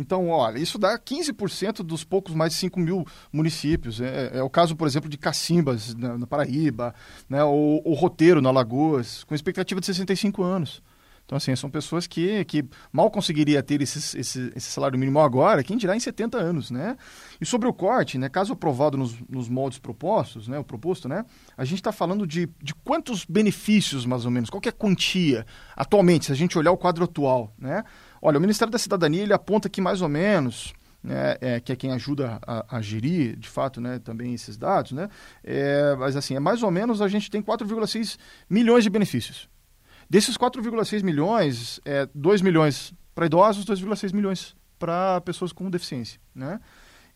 Então, 0.00 0.28
olha, 0.30 0.58
isso 0.58 0.78
dá 0.78 0.98
15% 0.98 1.82
dos 1.82 2.02
poucos 2.04 2.34
mais 2.34 2.54
de 2.54 2.58
5 2.58 2.80
mil 2.80 3.04
municípios. 3.30 4.00
É, 4.00 4.38
é 4.38 4.42
o 4.42 4.48
caso, 4.48 4.74
por 4.74 4.88
exemplo, 4.88 5.10
de 5.10 5.18
Cacimbas, 5.18 5.94
na, 5.94 6.26
Paraíba, 6.26 6.94
né, 7.28 7.44
ou 7.44 7.92
Roteiro, 7.92 8.40
na 8.40 8.48
Alagoas, 8.48 9.24
com 9.24 9.34
expectativa 9.34 9.78
de 9.78 9.84
65 9.86 10.42
anos. 10.42 10.82
Então, 11.26 11.36
assim, 11.36 11.54
são 11.54 11.70
pessoas 11.70 12.08
que, 12.08 12.44
que 12.46 12.64
mal 12.92 13.08
conseguiria 13.08 13.62
ter 13.62 13.80
esses- 13.82 14.16
esse, 14.16 14.52
esse 14.56 14.68
salário 14.68 14.98
mínimo 14.98 15.20
agora, 15.20 15.62
quem 15.62 15.76
dirá 15.76 15.94
em 15.94 16.00
70 16.00 16.38
anos, 16.38 16.72
né? 16.72 16.96
E 17.40 17.46
sobre 17.46 17.68
o 17.68 17.72
corte, 17.72 18.18
né, 18.18 18.28
caso 18.28 18.54
aprovado 18.54 18.96
nos, 18.98 19.14
nos 19.28 19.48
moldes 19.48 19.78
propostos, 19.78 20.48
né, 20.48 20.58
o 20.58 20.64
proposto, 20.64 21.08
né, 21.08 21.24
a 21.56 21.64
gente 21.64 21.78
está 21.78 21.92
falando 21.92 22.26
de, 22.26 22.48
de 22.60 22.74
quantos 22.74 23.24
benefícios, 23.24 24.04
mais 24.04 24.24
ou 24.24 24.30
menos, 24.32 24.50
qual 24.50 24.60
é 24.64 24.70
a 24.70 24.72
quantia 24.72 25.46
atualmente, 25.76 26.26
se 26.26 26.32
a 26.32 26.34
gente 26.34 26.58
olhar 26.58 26.72
o 26.72 26.76
quadro 26.76 27.04
atual, 27.04 27.54
né? 27.56 27.84
Olha, 28.22 28.38
o 28.38 28.40
Ministério 28.40 28.70
da 28.70 28.78
Cidadania, 28.78 29.22
ele 29.22 29.32
aponta 29.32 29.68
que 29.68 29.80
mais 29.80 30.02
ou 30.02 30.08
menos, 30.08 30.74
né, 31.02 31.36
é, 31.40 31.60
que 31.60 31.72
é 31.72 31.76
quem 31.76 31.92
ajuda 31.92 32.38
a, 32.46 32.76
a 32.76 32.82
gerir, 32.82 33.36
de 33.36 33.48
fato, 33.48 33.80
né, 33.80 33.98
também 33.98 34.34
esses 34.34 34.56
dados, 34.56 34.92
né? 34.92 35.08
É, 35.42 35.96
mas 35.96 36.16
assim, 36.16 36.36
é 36.36 36.40
mais 36.40 36.62
ou 36.62 36.70
menos 36.70 37.00
a 37.00 37.08
gente 37.08 37.30
tem 37.30 37.42
4,6 37.42 38.18
milhões 38.48 38.84
de 38.84 38.90
benefícios. 38.90 39.48
Desses 40.08 40.36
4,6 40.36 41.02
milhões, 41.02 41.80
é, 41.84 42.08
2 42.14 42.42
milhões 42.42 42.92
para 43.14 43.26
idosos, 43.26 43.64
2,6 43.64 44.12
milhões 44.12 44.56
para 44.78 45.20
pessoas 45.20 45.52
com 45.52 45.70
deficiência, 45.70 46.20
né? 46.34 46.60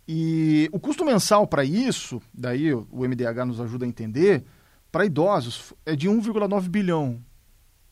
E 0.07 0.69
o 0.71 0.79
custo 0.79 1.05
mensal 1.05 1.47
para 1.47 1.65
isso, 1.65 2.21
daí 2.33 2.75
o 2.75 3.09
MDH 3.09 3.47
nos 3.47 3.61
ajuda 3.61 3.87
a 3.87 3.89
entender, 3.89 4.45
para 4.93 5.07
idosos 5.07 5.73
é 5.85 5.97
de 5.97 6.09
1,9 6.09 6.69
bilhão, 6.69 7.21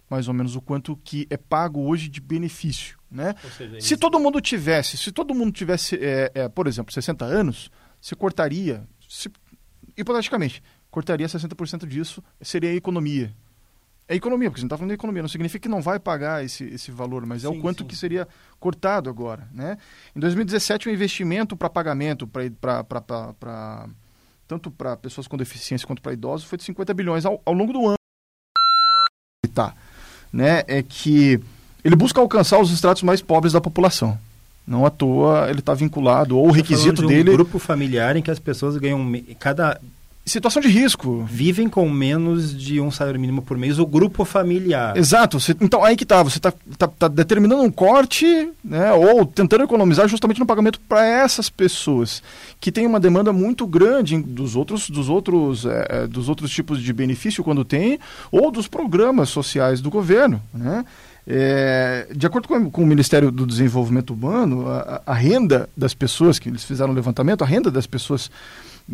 mais 0.09 0.28
ou 0.28 0.35
menos 0.35 0.54
o 0.54 0.61
quanto 0.61 0.95
que 0.97 1.26
é 1.31 1.38
pago 1.38 1.81
hoje 1.81 2.09
de 2.09 2.21
benefício, 2.21 2.99
né? 3.12 3.35
Se 3.81 3.97
todo 3.97 4.19
mundo 4.19 4.40
tivesse, 4.40 4.97
se 4.97 5.12
todo 5.12 5.35
mundo 5.35 5.52
tivesse, 5.52 5.97
é, 5.97 6.31
é, 6.35 6.49
por 6.49 6.66
exemplo, 6.66 6.92
60 6.92 7.25
anos, 7.25 7.71
você 8.00 8.14
cortaria, 8.16 8.87
se- 9.09 9.31
hipoteticamente, 9.97 10.62
cortaria 10.90 11.26
60% 11.26 11.87
disso, 11.87 12.23
seria 12.40 12.71
a 12.71 12.75
economia. 12.75 13.35
É 14.09 14.16
economia, 14.16 14.50
porque 14.50 14.61
você 14.61 14.64
não 14.64 14.69
está 14.69 14.76
falando 14.76 14.90
de 14.90 14.95
economia, 14.95 15.23
não 15.23 15.28
significa 15.28 15.62
que 15.62 15.69
não 15.69 15.81
vai 15.81 15.99
pagar 15.99 16.45
esse, 16.45 16.64
esse 16.64 16.90
valor, 16.90 17.25
mas 17.25 17.45
é 17.45 17.49
o 17.49 17.52
Sim, 17.52 17.61
quanto 17.61 17.83
sim. 17.83 17.88
que 17.88 17.95
seria 17.97 18.26
cortado 18.59 19.09
agora. 19.09 19.49
Né? 19.52 19.78
Em 20.14 20.21
2017, 20.21 20.88
o 20.88 20.92
investimento 20.92 21.57
para 21.57 21.71
pagamento, 21.71 22.26
pra- 22.26 23.88
tanto 24.49 24.71
para 24.71 24.97
pessoas 24.97 25.26
com 25.28 25.37
deficiência 25.37 25.87
quanto 25.87 26.02
para 26.02 26.12
idosos, 26.12 26.47
foi 26.47 26.59
de 26.59 26.64
50 26.64 26.92
bilhões 26.92 27.25
ao, 27.25 27.40
ao 27.47 27.54
longo 27.54 27.73
do 27.73 27.87
ano. 27.87 27.95
Tá, 29.54 29.75
né? 30.33 30.62
É 30.66 30.83
que 30.83 31.38
ele 31.84 31.96
busca 31.96 32.20
alcançar 32.20 32.60
os 32.60 32.70
estratos 32.70 33.02
mais 33.02 33.20
pobres 33.20 33.52
da 33.52 33.60
população. 33.60 34.18
Não 34.66 34.86
à 34.86 34.90
toa 34.90 35.48
ele 35.50 35.58
está 35.58 35.74
vinculado, 35.74 36.38
ou 36.38 36.46
o 36.46 36.50
Tá 36.50 36.56
requisito 36.56 37.02
de 37.02 37.04
um 37.04 37.08
dele, 37.08 37.32
grupo 37.32 37.58
familiar 37.58 38.16
em 38.16 38.22
que 38.22 38.30
as 38.30 38.38
pessoas 38.38 38.76
ganham 38.76 39.12
cada 39.38 39.80
situação 40.24 40.62
de 40.62 40.68
risco. 40.68 41.24
vivem 41.28 41.68
com 41.68 41.88
menos 41.88 42.56
de 42.56 42.80
um 42.80 42.90
salário 42.90 43.20
mínimo 43.20 43.42
por 43.42 43.58
mês 43.58 43.78
o 43.78 43.86
grupo 43.86 44.24
familiar. 44.24 44.96
Exato. 44.96 45.38
então, 45.60 45.82
aí 45.84 45.96
que 45.96 46.06
tá. 46.06 46.22
Você 46.22 46.38
tá, 46.38 46.52
tá, 46.78 46.86
tá 46.86 47.08
determinando 47.08 47.62
um 47.62 47.70
corte, 47.70 48.48
né? 48.64 48.92
Ou 48.92 49.26
tentando 49.26 49.64
economizar 49.64 50.06
justamente 50.08 50.38
no 50.38 50.46
pagamento 50.46 50.80
para 50.88 51.04
essas 51.04 51.50
pessoas 51.50 52.22
que 52.60 52.70
têm 52.70 52.86
uma 52.86 53.00
demanda 53.00 53.32
muito 53.32 53.66
grande 53.66 54.16
dos 54.16 54.54
outros, 54.54 54.88
dos 54.88 55.08
outros, 55.08 55.66
é, 55.66 55.86
é, 55.88 56.06
dos 56.06 56.28
outros 56.28 56.50
tipos 56.50 56.80
de 56.80 56.92
benefício 56.92 57.42
quando 57.42 57.64
tem, 57.64 57.98
ou 58.30 58.50
dos 58.50 58.68
programas 58.68 59.28
sociais 59.28 59.80
do 59.80 59.90
governo, 59.90 60.40
né? 60.54 60.84
É, 61.26 62.09
de 62.14 62.26
acordo 62.26 62.49
com, 62.49 62.71
com 62.71 62.83
o 62.83 62.87
Ministério 62.87 63.31
do 63.31 63.47
Desenvolvimento 63.47 64.12
Humano, 64.12 64.69
a, 64.69 65.02
a- 65.07 65.14
renda 65.14 65.69
das 65.76 65.95
pessoas, 65.95 66.38
que 66.38 66.49
eles 66.49 66.64
fizeram 66.64 66.91
um 66.93 66.95
levantamento, 66.95 67.43
a 67.43 67.47
renda 67.47 67.71
das 67.71 67.87
pessoas 67.87 68.31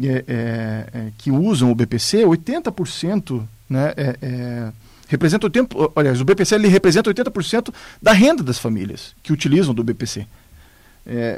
é, 0.02 0.06
é, 0.06 0.24
é, 0.28 1.08
que 1.16 1.30
usam 1.30 1.70
o 1.70 1.74
BPC, 1.74 2.24
80% 2.24 3.42
né, 3.68 3.94
é, 3.96 4.16
é, 4.20 4.72
representa 5.08 5.46
o 5.46 5.50
tempo. 5.50 5.90
Aliás, 5.96 6.20
o 6.20 6.24
BPC 6.24 6.54
ele 6.54 6.68
representa 6.68 7.12
80% 7.12 7.72
da 8.00 8.12
renda 8.12 8.42
das 8.42 8.58
famílias 8.58 9.14
que 9.22 9.32
utilizam 9.32 9.72
do 9.74 9.82
BPC. 9.82 10.26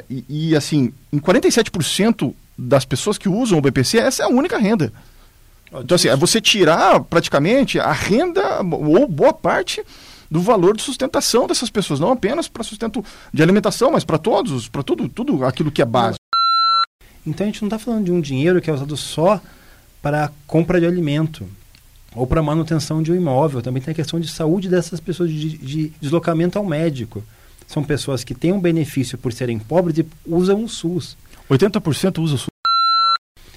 E, 0.09 0.25
e, 0.27 0.55
assim, 0.57 0.91
em 1.13 1.17
47% 1.17 2.33
das 2.57 2.83
pessoas 2.83 3.17
que 3.17 3.29
usam 3.29 3.57
o 3.57 3.61
BPC, 3.61 3.99
essa 3.99 4.23
é 4.23 4.25
a 4.25 4.29
única 4.29 4.57
renda. 4.57 4.91
Então, 5.73 5.95
assim, 5.95 6.09
é 6.09 6.15
você 6.17 6.41
tirar 6.41 6.99
praticamente 6.99 7.79
a 7.79 7.93
renda, 7.93 8.61
ou 8.61 9.07
boa 9.07 9.31
parte 9.31 9.81
do 10.31 10.39
valor 10.39 10.77
de 10.77 10.81
sustentação 10.81 11.45
dessas 11.45 11.69
pessoas, 11.69 11.99
não 11.99 12.09
apenas 12.09 12.47
para 12.47 12.63
sustento 12.63 13.03
de 13.33 13.43
alimentação, 13.43 13.91
mas 13.91 14.05
para 14.05 14.17
todos, 14.17 14.69
para 14.69 14.81
tudo, 14.81 15.09
tudo 15.09 15.43
aquilo 15.43 15.69
que 15.69 15.81
é 15.81 15.85
básico. 15.85 16.23
Então 17.27 17.45
a 17.45 17.49
gente 17.49 17.61
não 17.61 17.67
está 17.67 17.77
falando 17.77 18.05
de 18.05 18.11
um 18.13 18.21
dinheiro 18.21 18.61
que 18.61 18.69
é 18.69 18.73
usado 18.73 18.95
só 18.95 19.41
para 20.01 20.31
compra 20.47 20.79
de 20.79 20.87
alimento 20.87 21.45
ou 22.15 22.25
para 22.25 22.41
manutenção 22.41 23.03
de 23.03 23.11
um 23.11 23.15
imóvel. 23.15 23.61
Também 23.61 23.83
tem 23.83 23.91
a 23.91 23.95
questão 23.95 24.21
de 24.21 24.29
saúde 24.29 24.69
dessas 24.69 25.01
pessoas, 25.01 25.29
de, 25.29 25.57
de 25.57 25.89
deslocamento 25.99 26.57
ao 26.57 26.65
médico. 26.65 27.21
São 27.67 27.83
pessoas 27.83 28.23
que 28.23 28.33
têm 28.33 28.53
um 28.53 28.59
benefício 28.59 29.17
por 29.17 29.33
serem 29.33 29.59
pobres 29.59 29.97
e 29.97 30.05
usam 30.25 30.63
o 30.63 30.69
SUS. 30.69 31.17
80% 31.49 32.23
usa 32.23 32.35
o 32.35 32.37
SUS. 32.37 32.47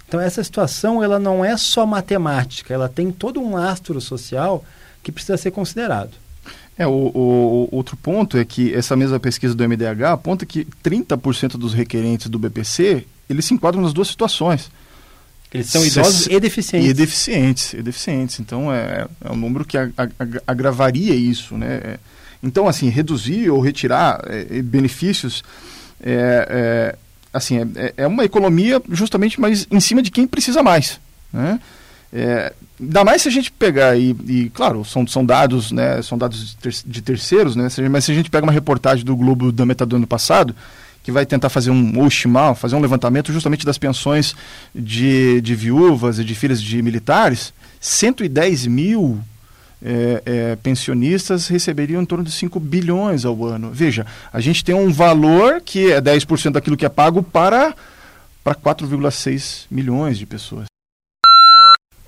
Então 0.09 0.21
essa 0.21 0.43
situação 0.43 1.03
ela 1.03 1.21
não 1.21 1.45
é 1.45 1.57
só 1.57 1.87
matemática, 1.87 2.75
ela 2.75 2.89
tem 2.89 3.13
todo 3.13 3.41
um 3.41 3.55
lastro 3.55 4.01
social 4.01 4.65
que 5.03 5.13
precisa 5.13 5.37
ser 5.37 5.53
considerado. 5.53 6.24
É, 6.77 6.87
o, 6.87 6.91
o- 6.91 7.69
outro 7.71 7.97
ponto 7.97 8.37
é 8.37 8.45
que 8.45 8.75
essa 8.75 8.97
mesma 8.97 9.21
pesquisa 9.21 9.55
do 9.55 9.63
MDH 9.69 10.03
aponta 10.13 10.45
que 10.45 10.67
30% 10.85 11.51
dos 11.57 11.73
requerentes 11.73 12.29
do 12.29 12.39
BPC, 12.39 13.07
eles 13.31 13.45
se 13.45 13.55
enquadram 13.55 13.81
nas 13.83 13.93
duas 13.93 14.09
situações. 14.09 14.71
Eles 15.53 15.69
são 15.69 15.83
idosos 15.87 16.27
e 16.27 16.41
deficientes. 16.41 16.91
E 16.91 16.95
deficientes, 16.95 17.73
e 17.75 17.83
deficientes. 17.83 18.41
Então 18.41 18.73
é, 18.73 19.07
é 19.25 19.31
um 19.31 19.37
número 19.37 19.65
que 19.65 19.77
agravaria 20.47 21.15
isso, 21.15 21.57
né? 21.57 21.81
É, 21.85 21.99
Então, 22.43 22.67
assim, 22.69 22.89
reduzir 22.89 23.49
ou 23.51 23.61
retirar 23.61 24.21
é, 24.27 24.61
benefícios 24.61 25.43
é, 26.03 26.47
é, 26.51 26.97
assim, 27.33 27.59
é- 27.59 27.69
é, 27.77 27.95
é 27.99 28.07
uma 28.07 28.25
economia 28.25 28.83
justamente 28.91 29.41
mais 29.41 29.67
em 29.71 29.81
cima 29.81 30.03
de 30.03 30.11
quem 30.11 30.27
precisa 30.27 30.61
mais, 30.63 31.01
né? 31.33 31.61
É, 32.17 32.53
ainda 32.81 33.05
mais 33.05 33.23
se 33.23 33.29
a 33.29 33.31
gente 33.33 33.51
pegar 33.51 33.97
e, 33.99 34.15
e, 34.29 34.51
claro, 34.55 34.85
são, 34.85 35.05
são 35.05 35.27
dados, 35.27 35.73
né, 35.73 36.01
são 36.01 36.17
dados 36.17 36.51
de, 36.51 36.57
ter- 36.59 36.83
de 36.87 37.03
terceiros, 37.03 37.57
né, 37.57 37.69
se- 37.69 37.89
mas 37.89 38.05
se 38.05 38.13
a 38.13 38.15
gente 38.15 38.31
pega 38.31 38.47
uma 38.47 38.53
reportagem 38.53 39.05
do 39.05 39.17
Globo 39.17 39.51
da 39.51 39.67
metade 39.67 39.89
do 39.89 39.97
ano 39.97 40.07
passado, 40.07 40.55
que 41.03 41.11
vai 41.11 41.27
tentar 41.27 41.49
fazer 41.49 41.71
um, 41.73 41.99
ou 41.99 42.09
fazer 42.55 42.77
um 42.77 42.81
levantamento 42.81 43.33
justamente 43.33 43.67
das 43.67 43.77
pensões 43.79 44.35
de, 44.73 45.41
de 45.41 45.55
viúvas 45.57 46.21
e 46.21 46.25
de 46.25 46.35
filhas 46.37 46.63
de 46.63 46.81
militares, 46.81 47.53
110 47.81 48.67
mil 48.69 49.21
é, 49.85 50.23
é, 50.25 50.57
pensionistas 50.63 51.49
receberiam 51.49 52.01
em 52.01 52.07
torno 52.07 52.25
de 52.25 52.31
5 52.31 52.59
bilhões 52.61 53.25
ao 53.25 53.45
ano. 53.45 53.71
Veja, 53.73 54.07
a 54.33 54.41
gente 54.41 54.65
tem 54.65 54.75
um 54.75 54.91
valor 54.91 55.61
que 55.61 55.91
é 55.93 56.01
10% 56.01 56.53
daquilo 56.53 56.77
que 56.77 56.87
é 56.87 56.89
pago 56.89 57.23
para, 57.23 57.75
para 58.43 58.55
4,6 58.55 59.67
milhões 59.71 60.17
de 60.17 60.25
pessoas. 60.25 60.65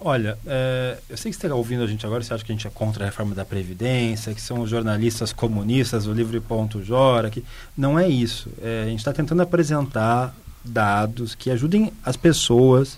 Olha, 0.09 0.38
é, 0.47 0.99
eu 1.11 1.16
sei 1.16 1.33
que 1.33 1.37
você 1.37 1.49
está 1.49 1.57
ouvindo 1.57 1.83
a 1.83 1.87
gente 1.88 2.07
agora, 2.07 2.23
você 2.23 2.33
acha 2.33 2.45
que 2.45 2.53
a 2.53 2.55
gente 2.55 2.64
é 2.64 2.71
contra 2.71 3.03
a 3.03 3.07
reforma 3.07 3.35
da 3.35 3.45
Previdência, 3.45 4.33
que 4.33 4.40
são 4.40 4.61
os 4.61 4.71
jornalistas 4.71 5.33
comunistas 5.33 6.05
do 6.05 6.12
Livre 6.12 6.38
Ponto 6.38 6.81
Jora, 6.81 7.29
que 7.29 7.42
não 7.77 7.99
é 7.99 8.09
isso. 8.09 8.49
É, 8.62 8.85
a 8.85 8.88
gente 8.88 9.01
está 9.01 9.12
tentando 9.12 9.42
apresentar 9.42 10.33
dados 10.64 11.35
que 11.35 11.51
ajudem 11.51 11.92
as 12.05 12.16
pessoas 12.16 12.97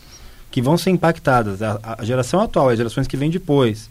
que 0.51 0.61
vão 0.61 0.77
ser 0.77 0.91
impactadas, 0.91 1.63
a, 1.63 1.97
a 1.99 2.05
geração 2.05 2.43
atual, 2.43 2.69
as 2.69 2.77
gerações 2.77 3.09
que 3.09 3.17
vêm 3.17 3.31
depois, 3.31 3.89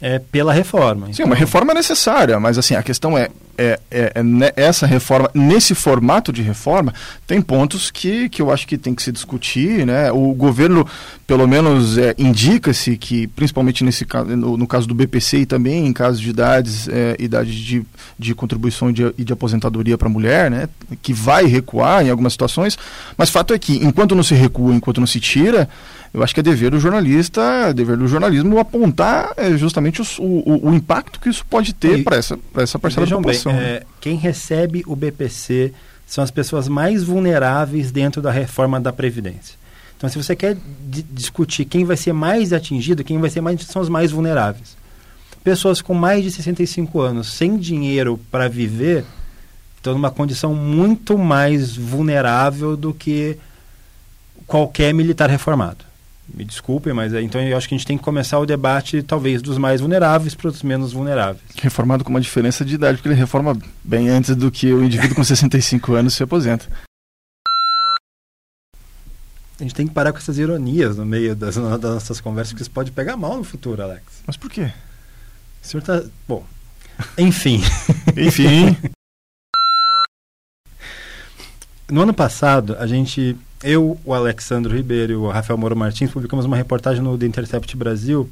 é, 0.00 0.18
pela 0.18 0.52
reforma. 0.52 1.12
Sim, 1.12 1.24
uma 1.24 1.34
reforma 1.36 1.72
é 1.72 1.74
necessária, 1.74 2.38
mas 2.40 2.56
assim, 2.56 2.74
a 2.74 2.82
questão 2.82 3.18
é, 3.18 3.28
é, 3.58 3.78
é- 3.90 4.12
é 4.14 4.52
essa 4.56 4.86
reforma, 4.86 5.30
nesse 5.34 5.74
formato 5.74 6.32
de 6.32 6.40
reforma, 6.40 6.94
tem 7.26 7.42
pontos 7.42 7.90
que, 7.90 8.28
que 8.30 8.40
eu 8.40 8.50
acho 8.50 8.66
que 8.66 8.78
tem 8.78 8.94
que 8.94 9.02
se 9.02 9.12
discutir, 9.12 9.84
né? 9.84 10.10
O 10.10 10.32
governo, 10.32 10.86
pelo 11.26 11.46
menos, 11.46 11.98
é, 11.98 12.14
indica-se 12.16 12.96
que, 12.96 13.26
principalmente 13.26 13.84
nesse 13.84 14.06
caso, 14.06 14.34
no, 14.34 14.56
no 14.56 14.66
caso 14.66 14.86
do 14.86 14.94
BPC 14.94 15.40
e 15.40 15.46
também 15.46 15.86
em 15.86 15.92
casos 15.92 16.18
de 16.20 16.30
idades, 16.30 16.88
é, 16.88 17.16
idade 17.18 17.62
de, 17.62 17.84
de 18.18 18.34
contribuição 18.34 18.88
e 18.88 18.92
de, 18.94 19.12
de 19.12 19.32
aposentadoria 19.32 19.98
para 19.98 20.08
a 20.08 20.10
mulher, 20.10 20.50
né? 20.50 20.66
Que 21.02 21.12
vai 21.12 21.44
recuar 21.44 22.04
em 22.06 22.08
algumas 22.08 22.32
situações, 22.32 22.78
mas 23.18 23.28
fato 23.28 23.52
é 23.52 23.58
que, 23.58 23.76
enquanto 23.84 24.14
não 24.14 24.22
se 24.22 24.34
recua, 24.34 24.74
enquanto 24.74 24.98
não 24.98 25.06
se 25.06 25.20
tira, 25.20 25.68
eu 26.12 26.22
acho 26.22 26.34
que 26.34 26.40
é 26.40 26.42
dever 26.42 26.70
do 26.70 26.80
jornalista, 26.80 27.40
é 27.68 27.72
dever 27.72 27.96
do 27.96 28.06
jornalismo 28.08 28.58
apontar 28.58 29.32
é, 29.36 29.56
justamente 29.56 30.00
os- 30.00 30.18
o, 30.18 30.22
o- 30.24 30.68
o 30.70 30.74
impacto 30.74 31.20
que 31.20 31.28
isso 31.28 31.44
pode 31.46 31.72
ter 31.74 32.02
para 32.04 32.16
essa, 32.16 32.36
pra 32.52 32.62
essa 32.62 32.78
parcela 32.78 33.06
da 33.06 33.16
Vejam 33.16 33.22
bem, 33.22 33.36
população. 33.38 33.52
né? 33.52 33.68
é, 33.76 33.82
quem 34.00 34.16
recebe 34.16 34.82
o 34.86 34.96
BPC 34.96 35.72
são 36.06 36.24
as 36.24 36.30
pessoas 36.30 36.66
mais 36.68 37.04
vulneráveis 37.04 37.92
dentro 37.92 38.20
da 38.20 38.30
reforma 38.32 38.80
da 38.80 38.92
Previdência. 38.92 39.58
Então, 39.96 40.08
se 40.10 40.16
você 40.16 40.34
quer 40.34 40.56
di- 40.88 41.04
discutir 41.10 41.64
quem 41.66 41.84
vai 41.84 41.96
ser 41.96 42.12
mais 42.12 42.52
atingido, 42.52 43.04
quem 43.04 43.18
vai 43.18 43.30
ser 43.30 43.40
mais 43.40 43.60
são 43.66 43.80
os 43.82 43.88
mais 43.88 44.10
vulneráveis. 44.10 44.76
Pessoas 45.44 45.80
com 45.80 45.94
mais 45.94 46.24
de 46.24 46.30
65 46.30 47.00
anos, 47.00 47.32
sem 47.32 47.56
dinheiro 47.56 48.18
para 48.30 48.48
viver, 48.48 49.04
estão 49.76 49.92
numa 49.92 50.10
condição 50.10 50.54
muito 50.54 51.16
mais 51.16 51.76
vulnerável 51.76 52.76
do 52.76 52.92
que 52.92 53.36
qualquer 54.46 54.92
militar 54.92 55.30
reformado. 55.30 55.84
Me 56.32 56.44
desculpem, 56.44 56.92
mas 56.92 57.12
é, 57.12 57.20
então 57.20 57.40
eu 57.40 57.56
acho 57.56 57.68
que 57.68 57.74
a 57.74 57.78
gente 57.78 57.86
tem 57.86 57.98
que 57.98 58.04
começar 58.04 58.38
o 58.38 58.46
debate, 58.46 59.02
talvez, 59.02 59.42
dos 59.42 59.58
mais 59.58 59.80
vulneráveis 59.80 60.34
para 60.34 60.48
os 60.48 60.62
menos 60.62 60.92
vulneráveis. 60.92 61.42
Reformado 61.60 62.04
com 62.04 62.10
uma 62.10 62.20
diferença 62.20 62.64
de 62.64 62.74
idade, 62.74 62.98
porque 62.98 63.08
ele 63.08 63.16
reforma 63.16 63.56
bem 63.82 64.08
antes 64.08 64.36
do 64.36 64.50
que 64.50 64.72
o 64.72 64.84
indivíduo 64.84 65.16
com 65.16 65.24
65 65.24 65.94
anos 65.94 66.14
se 66.14 66.22
aposenta. 66.22 66.66
A 69.58 69.62
gente 69.62 69.74
tem 69.74 69.86
que 69.86 69.92
parar 69.92 70.12
com 70.12 70.18
essas 70.18 70.38
ironias 70.38 70.96
no 70.96 71.04
meio 71.04 71.36
das, 71.36 71.56
das 71.56 71.80
nossas 71.80 72.20
conversas, 72.20 72.52
porque 72.52 72.62
isso 72.62 72.70
pode 72.70 72.92
pegar 72.92 73.16
mal 73.16 73.36
no 73.36 73.44
futuro, 73.44 73.82
Alex. 73.82 74.22
Mas 74.26 74.36
por 74.36 74.50
quê? 74.50 74.72
O 75.62 75.66
senhor 75.66 75.82
tá. 75.82 76.02
Bom. 76.26 76.44
Enfim. 77.18 77.62
Enfim, 78.16 78.76
No 81.90 82.02
ano 82.02 82.14
passado, 82.14 82.76
a 82.78 82.86
gente. 82.86 83.36
Eu, 83.62 83.98
o 84.04 84.14
Alexandro 84.14 84.74
Ribeiro 84.74 85.12
e 85.12 85.16
o 85.16 85.28
Rafael 85.28 85.58
Moro 85.58 85.76
Martins 85.76 86.10
publicamos 86.10 86.46
uma 86.46 86.56
reportagem 86.56 87.02
no 87.02 87.18
The 87.18 87.26
Intercept 87.26 87.76
Brasil 87.76 88.30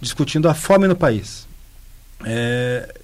discutindo 0.00 0.48
a 0.48 0.54
fome 0.54 0.86
no 0.86 0.94
país. 0.94 1.48
é, 2.24 2.94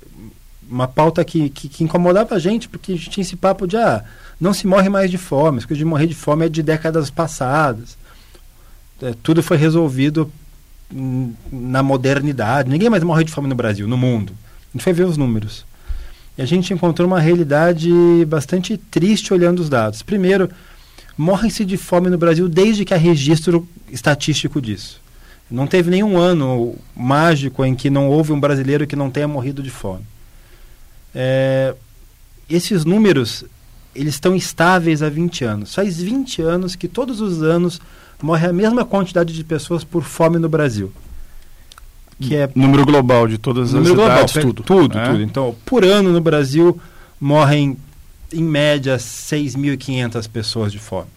uma 0.69 0.89
pauta 0.89 1.25
que, 1.25 1.51
que, 1.51 1.69
que 1.69 1.85
incomodava 1.85 2.35
a 2.35 2.39
gente, 2.39 2.69
porque 2.69 2.93
a 2.93 2.97
gente 2.97 3.11
tinha 3.11 3.23
esse 3.23 3.37
papo 3.37 3.67
de, 3.67 3.77
ah, 3.77 4.05
não 4.41 4.55
se 4.55 4.67
morre 4.67 4.89
mais 4.89 5.11
de 5.11 5.19
fome, 5.19 5.59
as 5.59 5.65
coisas 5.65 5.79
de 5.79 5.85
morrer 5.85 6.07
de 6.07 6.15
fome 6.15 6.47
é 6.47 6.49
de 6.49 6.63
décadas 6.63 7.11
passadas. 7.11 7.99
É, 9.03 9.13
tudo 9.23 9.43
foi 9.43 9.57
resolvido 9.57 10.31
na 11.51 11.83
modernidade. 11.83 12.71
Ninguém 12.71 12.89
mais 12.89 13.03
morre 13.03 13.25
de 13.25 13.33
fome 13.33 13.49
no 13.49 13.55
Brasil, 13.55 13.89
no 13.89 13.97
mundo. 13.97 14.33
A 14.69 14.73
gente 14.73 14.85
foi 14.85 14.93
ver 14.93 15.05
os 15.05 15.17
números. 15.17 15.65
E 16.37 16.43
a 16.43 16.45
gente 16.45 16.73
encontrou 16.73 17.07
uma 17.07 17.21
realidade 17.21 17.91
bastante 18.27 18.77
triste 18.77 19.33
olhando 19.33 19.61
os 19.61 19.69
dados. 19.69 20.03
Primeiro, 20.03 20.51
morrem-se 21.17 21.65
de 21.65 21.77
fome 21.77 22.11
no 22.11 22.19
Brasil 22.19 22.49
desde 22.49 22.85
que 22.85 22.93
há 22.93 22.97
registro 22.97 23.69
estatístico 23.91 24.61
disso. 24.61 25.01
Não 25.51 25.67
teve 25.67 25.91
nenhum 25.91 26.19
ano 26.19 26.77
mágico 26.97 27.65
em 27.65 27.75
que 27.75 27.91
não 27.91 28.09
houve 28.09 28.33
um 28.33 28.41
brasileiro 28.41 28.87
que 28.87 28.97
não 28.97 29.11
tenha 29.11 29.29
morrido 29.29 29.63
de 29.63 29.71
fome. 29.71 30.05
É, 31.15 31.75
esses 32.49 32.85
números 32.85 33.45
eles 33.95 34.15
estão 34.15 34.35
estáveis 34.35 35.03
há 35.03 35.09
20 35.09 35.45
anos. 35.45 35.75
Faz 35.75 36.01
20 36.01 36.43
anos 36.43 36.75
que 36.75 36.89
todos 36.89 37.21
os 37.21 37.43
anos 37.43 37.81
morre 38.21 38.49
a 38.49 38.53
mesma 38.53 38.85
quantidade 38.85 39.33
de 39.33 39.45
pessoas 39.45 39.85
por 39.85 40.03
fome 40.03 40.39
no 40.39 40.49
Brasil. 40.49 40.93
Que 42.21 42.37
é 42.37 42.49
Número 42.55 42.85
global 42.87 43.27
de 43.27 43.39
todas 43.39 43.69
as 43.69 43.75
número 43.75 43.95
global, 43.95 44.17
idades, 44.19 44.35
tudo. 44.35 44.63
Tudo, 44.63 44.99
É? 44.99 45.09
tudo. 45.09 45.23
Então, 45.23 45.55
por 45.65 45.85
ano 45.85 46.13
no 46.13 46.21
Brasil 46.21 46.81
morrem 47.21 47.77
em 48.33 48.43
média 48.43 48.97
6.500 48.97 50.29
pessoas 50.29 50.73
de 50.73 50.79
fome. 50.79 51.09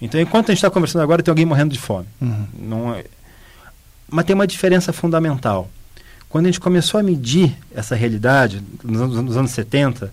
Então, 0.00 0.20
enquanto 0.20 0.46
a 0.50 0.52
gente 0.52 0.58
está 0.58 0.70
conversando 0.70 1.02
agora, 1.02 1.22
tem 1.22 1.30
alguém 1.32 1.46
morrendo 1.46 1.72
de 1.72 1.78
fome. 1.78 2.06
Uhum. 2.20 2.46
Não 2.58 2.94
é... 2.94 3.04
Mas 4.10 4.24
tem 4.24 4.34
uma 4.34 4.46
diferença 4.46 4.92
fundamental. 4.92 5.70
Quando 6.28 6.46
a 6.46 6.48
gente 6.48 6.60
começou 6.60 6.98
a 6.98 7.02
medir 7.02 7.56
essa 7.74 7.94
realidade, 7.94 8.62
nos 8.82 9.00
anos, 9.00 9.16
nos 9.16 9.36
anos 9.36 9.50
70, 9.52 10.12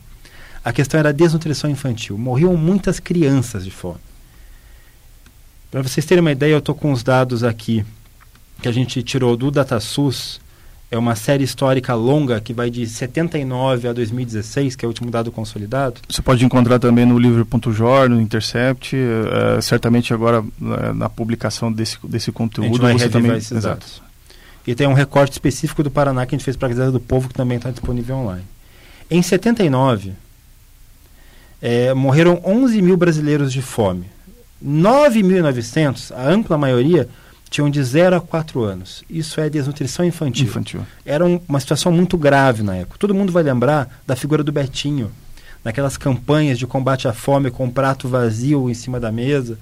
a 0.63 0.71
questão 0.71 0.99
era 0.99 1.09
a 1.09 1.11
desnutrição 1.11 1.69
infantil. 1.69 2.17
Morriam 2.17 2.55
muitas 2.55 2.99
crianças 2.99 3.63
de 3.65 3.71
fome. 3.71 3.99
Para 5.69 5.81
vocês 5.81 6.05
terem 6.05 6.21
uma 6.21 6.31
ideia, 6.31 6.53
eu 6.53 6.59
estou 6.59 6.75
com 6.75 6.91
os 6.91 7.01
dados 7.03 7.43
aqui 7.43 7.83
que 8.61 8.67
a 8.67 8.71
gente 8.71 9.01
tirou 9.03 9.35
do 9.35 9.49
DataSUS. 9.51 10.39
É 10.89 10.97
uma 10.97 11.15
série 11.15 11.43
histórica 11.45 11.95
longa 11.95 12.41
que 12.41 12.53
vai 12.53 12.69
de 12.69 12.85
79 12.85 13.87
a 13.87 13.93
2016, 13.93 14.75
que 14.75 14.83
é 14.83 14.87
o 14.87 14.89
último 14.89 15.09
dado 15.09 15.31
consolidado. 15.31 16.01
Você 16.09 16.21
pode 16.21 16.43
encontrar 16.43 16.79
também 16.79 17.05
no 17.05 17.17
livro.jor, 17.17 18.09
no 18.09 18.19
Intercept, 18.19 18.95
eh, 18.97 19.61
certamente 19.61 20.13
agora 20.13 20.43
eh, 20.61 20.93
na 20.93 21.07
publicação 21.07 21.71
desse, 21.71 21.97
desse 22.03 22.29
A 22.29 22.33
conteúdo 22.33 22.67
gente 22.73 22.81
vai 22.81 22.93
você 22.93 23.09
também. 23.09 23.37
esses 23.37 23.51
Exato. 23.53 23.79
dados. 23.79 24.01
E 24.67 24.75
tem 24.75 24.85
um 24.85 24.93
recorte 24.93 25.31
específico 25.31 25.81
do 25.81 25.89
Paraná 25.89 26.25
que 26.25 26.35
a 26.35 26.37
gente 26.37 26.43
fez 26.45 26.57
para 26.57 26.67
a 26.67 26.69
Gazeta 26.71 26.91
do 26.91 26.99
Povo, 26.99 27.29
que 27.29 27.33
também 27.35 27.55
está 27.57 27.71
disponível 27.71 28.17
online. 28.17 28.43
Em 29.09 29.21
79, 29.21 30.11
eh, 31.61 31.93
morreram 31.93 32.41
11 32.43 32.81
mil 32.81 32.97
brasileiros 32.97 33.53
de 33.53 33.61
fome. 33.61 34.07
9.900, 34.63 36.11
a 36.13 36.29
ampla 36.29 36.57
maioria, 36.57 37.07
tinham 37.51 37.69
de 37.69 37.83
0 37.83 38.15
a 38.15 38.21
4 38.21 38.63
anos. 38.63 39.03
Isso 39.09 39.39
é 39.41 39.49
desnutrição 39.49 40.05
infantil. 40.05 40.45
Infantil. 40.45 40.87
Era 41.05 41.25
um- 41.25 41.39
uma 41.49 41.59
situação 41.59 41.91
muito 41.91 42.17
grave 42.17 42.63
na 42.63 42.77
época. 42.77 42.97
Todo 42.97 43.13
mundo 43.13 43.31
vai 43.31 43.43
lembrar 43.43 44.01
da 44.07 44.15
figura 44.15 44.41
do 44.41 44.53
Betinho, 44.53 45.11
naquelas 45.63 45.97
campanhas 45.97 46.57
de 46.57 46.65
combate 46.65 47.09
à 47.09 47.13
fome 47.13 47.51
com 47.51 47.65
um 47.65 47.69
prato 47.69 48.07
vazio 48.07 48.69
em 48.69 48.73
cima 48.73 49.01
da 49.01 49.11
mesa. 49.11 49.59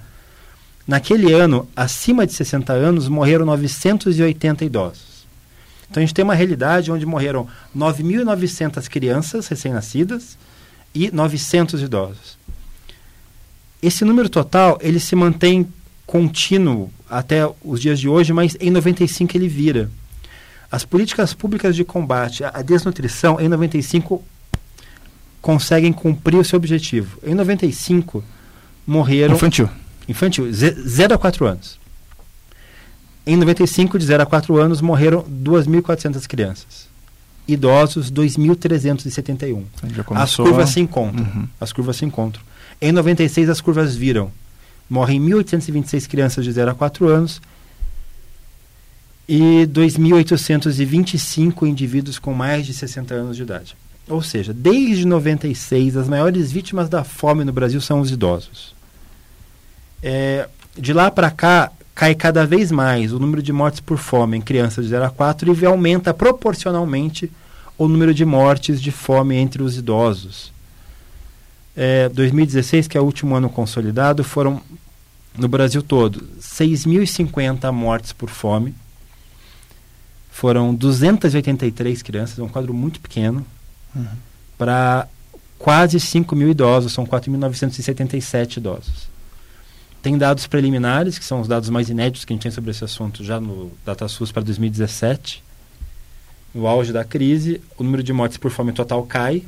Naquele 0.86 1.32
ano, 1.32 1.68
acima 1.74 2.24
de 2.26 2.32
60 2.32 2.72
anos, 2.72 3.08
morreram 3.08 3.44
980 3.44 4.64
idosos. 4.64 5.26
Então 5.90 6.00
a 6.00 6.06
gente 6.06 6.14
tem 6.14 6.22
uma 6.24 6.34
realidade 6.34 6.92
onde 6.92 7.04
morreram 7.04 7.48
9.900 7.76 8.86
crianças 8.88 9.48
recém-nascidas 9.48 10.38
e 10.94 11.10
900 11.10 11.82
idosos. 11.82 12.38
Esse 13.82 14.04
número 14.04 14.28
total, 14.28 14.78
ele 14.80 15.00
se 15.00 15.16
mantém 15.16 15.66
contínuo 16.10 16.90
até 17.08 17.48
os 17.64 17.80
dias 17.80 18.00
de 18.00 18.08
hoje, 18.08 18.32
mas 18.32 18.56
em 18.60 18.68
95 18.68 19.36
ele 19.36 19.46
vira. 19.46 19.88
As 20.68 20.84
políticas 20.84 21.32
públicas 21.32 21.76
de 21.76 21.84
combate 21.84 22.42
à 22.42 22.62
desnutrição, 22.62 23.38
em 23.40 23.48
95, 23.48 24.20
conseguem 25.40 25.92
cumprir 25.92 26.36
o 26.36 26.44
seu 26.44 26.56
objetivo. 26.56 27.16
Em 27.24 27.32
95, 27.32 28.24
morreram... 28.84 29.36
Infantil. 29.36 29.68
Infantil, 30.08 30.52
0 30.52 31.14
a 31.14 31.18
4 31.18 31.46
anos. 31.46 31.78
Em 33.24 33.36
95, 33.36 33.96
de 33.96 34.04
0 34.06 34.24
a 34.24 34.26
4 34.26 34.56
anos, 34.56 34.80
morreram 34.80 35.22
2.400 35.22 36.26
crianças. 36.26 36.88
Idosos, 37.46 38.10
2.371. 38.10 39.62
Já 39.94 40.04
As 40.16 40.34
curvas 40.34 40.68
a- 40.68 40.72
se 40.72 40.80
encontram. 40.80 41.24
Uhum. 41.24 41.46
As 41.60 41.72
curvas 41.72 41.96
se 41.98 42.04
encontram. 42.04 42.42
Em 42.82 42.90
96, 42.90 43.48
as 43.48 43.60
curvas 43.60 43.94
viram. 43.94 44.32
Morrem 44.90 45.20
1.826 45.20 46.08
crianças 46.08 46.44
de 46.44 46.50
0 46.50 46.72
a 46.72 46.74
4 46.74 47.08
anos 47.08 47.40
e 49.28 49.64
2.825 49.68 51.64
indivíduos 51.68 52.18
com 52.18 52.34
mais 52.34 52.66
de 52.66 52.74
60 52.74 53.14
anos 53.14 53.36
de 53.36 53.42
idade. 53.42 53.76
Ou 54.08 54.20
seja, 54.20 54.52
desde 54.52 55.06
96, 55.06 55.96
as 55.96 56.08
maiores 56.08 56.50
vítimas 56.50 56.88
da 56.88 57.04
fome 57.04 57.44
no 57.44 57.52
Brasil 57.52 57.80
são 57.80 58.00
os 58.00 58.10
idosos. 58.10 58.74
É, 60.02 60.48
de 60.76 60.92
lá 60.92 61.08
para 61.12 61.30
cá, 61.30 61.70
cai 61.94 62.16
cada 62.16 62.44
vez 62.44 62.72
mais 62.72 63.12
o 63.12 63.20
número 63.20 63.40
de 63.40 63.52
mortes 63.52 63.78
por 63.78 63.98
fome 63.98 64.36
em 64.36 64.40
crianças 64.40 64.86
de 64.86 64.90
0 64.90 65.04
a 65.04 65.10
4 65.10 65.56
e 65.62 65.64
aumenta 65.64 66.12
proporcionalmente 66.12 67.30
o 67.78 67.86
número 67.86 68.12
de 68.12 68.24
mortes 68.24 68.82
de 68.82 68.90
fome 68.90 69.36
entre 69.36 69.62
os 69.62 69.76
idosos. 69.76 70.52
É, 71.76 72.08
2016, 72.08 72.88
que 72.88 72.98
é 72.98 73.00
o 73.00 73.04
último 73.04 73.36
ano 73.36 73.48
consolidado, 73.48 74.24
foram 74.24 74.60
no 75.36 75.48
Brasil 75.48 75.82
todo 75.82 76.28
6.050 76.40 77.70
mortes 77.72 78.12
por 78.12 78.30
fome. 78.30 78.74
Foram 80.30 80.74
283 80.74 82.02
crianças, 82.02 82.38
é 82.38 82.42
um 82.42 82.48
quadro 82.48 82.72
muito 82.72 83.00
pequeno, 83.00 83.44
para 84.56 85.06
quase 85.58 86.00
5 86.00 86.34
mil 86.34 86.48
idosos, 86.48 86.92
são 86.92 87.06
4.977 87.06 88.56
idosos. 88.56 89.10
Tem 90.02 90.16
dados 90.16 90.46
preliminares, 90.46 91.18
que 91.18 91.24
são 91.24 91.42
os 91.42 91.48
dados 91.48 91.68
mais 91.68 91.90
inéditos 91.90 92.24
que 92.24 92.32
a 92.32 92.34
gente 92.34 92.42
tem 92.42 92.50
sobre 92.50 92.70
esse 92.70 92.82
assunto 92.82 93.22
já 93.22 93.38
no 93.38 93.70
DataSUS 93.84 94.32
para 94.32 94.42
2017. 94.42 95.44
No 96.54 96.66
auge 96.66 96.90
da 96.90 97.04
crise, 97.04 97.60
o 97.76 97.84
número 97.84 98.02
de 98.02 98.12
mortes 98.12 98.38
por 98.38 98.50
fome 98.50 98.72
total 98.72 99.02
cai 99.04 99.42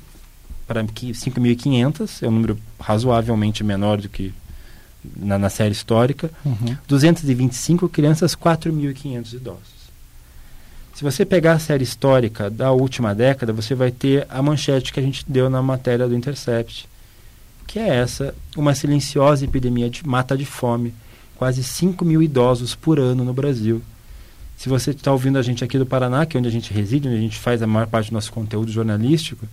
para 0.66 0.84
5.500, 0.84 2.22
é 2.22 2.28
um 2.28 2.32
número 2.32 2.58
razoavelmente 2.78 3.64
menor 3.64 4.00
do 4.00 4.08
que 4.08 4.32
na, 5.16 5.38
na 5.38 5.50
série 5.50 5.72
histórica. 5.72 6.30
Uhum. 6.44 6.76
225 6.86 7.88
crianças, 7.88 8.34
4.500 8.34 9.32
idosos. 9.34 9.82
Se 10.94 11.02
você 11.02 11.24
pegar 11.24 11.54
a 11.54 11.58
série 11.58 11.84
histórica 11.84 12.50
da 12.50 12.70
última 12.70 13.14
década, 13.14 13.52
você 13.52 13.74
vai 13.74 13.90
ter 13.90 14.26
a 14.28 14.42
manchete 14.42 14.92
que 14.92 15.00
a 15.00 15.02
gente 15.02 15.24
deu 15.26 15.48
na 15.48 15.62
matéria 15.62 16.06
do 16.06 16.14
Intercept, 16.14 16.88
que 17.66 17.78
é 17.78 17.88
essa, 17.96 18.34
uma 18.56 18.74
silenciosa 18.74 19.44
epidemia 19.44 19.88
de 19.88 20.06
mata 20.06 20.36
de 20.36 20.44
fome, 20.44 20.94
quase 21.36 21.64
5 21.64 22.04
mil 22.04 22.22
idosos 22.22 22.74
por 22.74 23.00
ano 23.00 23.24
no 23.24 23.32
Brasil. 23.32 23.82
Se 24.56 24.68
você 24.68 24.90
está 24.90 25.10
ouvindo 25.10 25.38
a 25.38 25.42
gente 25.42 25.64
aqui 25.64 25.78
do 25.78 25.86
Paraná, 25.86 26.24
que 26.26 26.36
é 26.36 26.38
onde 26.38 26.48
a 26.48 26.52
gente 26.52 26.72
reside, 26.72 27.08
onde 27.08 27.16
a 27.16 27.20
gente 27.20 27.38
faz 27.38 27.62
a 27.62 27.66
maior 27.66 27.86
parte 27.86 28.10
do 28.10 28.14
nosso 28.14 28.30
conteúdo 28.30 28.70
jornalístico, 28.70 29.46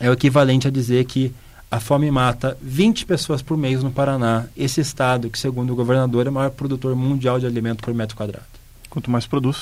é 0.00 0.08
o 0.08 0.12
equivalente 0.14 0.66
a 0.66 0.70
dizer 0.70 1.04
que 1.04 1.34
a 1.72 1.80
fome 1.80 2.10
mata 2.10 2.56
20 2.60 3.06
pessoas 3.06 3.40
por 3.40 3.56
mês 3.56 3.82
no 3.82 3.90
Paraná, 3.90 4.44
esse 4.54 4.80
estado 4.80 5.30
que, 5.30 5.38
segundo 5.38 5.72
o 5.72 5.76
governador, 5.76 6.26
é 6.26 6.30
o 6.30 6.32
maior 6.32 6.50
produtor 6.50 6.94
mundial 6.94 7.40
de 7.40 7.46
alimento 7.46 7.82
por 7.82 7.94
metro 7.94 8.14
quadrado. 8.14 8.44
Quanto 8.90 9.10
mais 9.10 9.26
produz. 9.26 9.56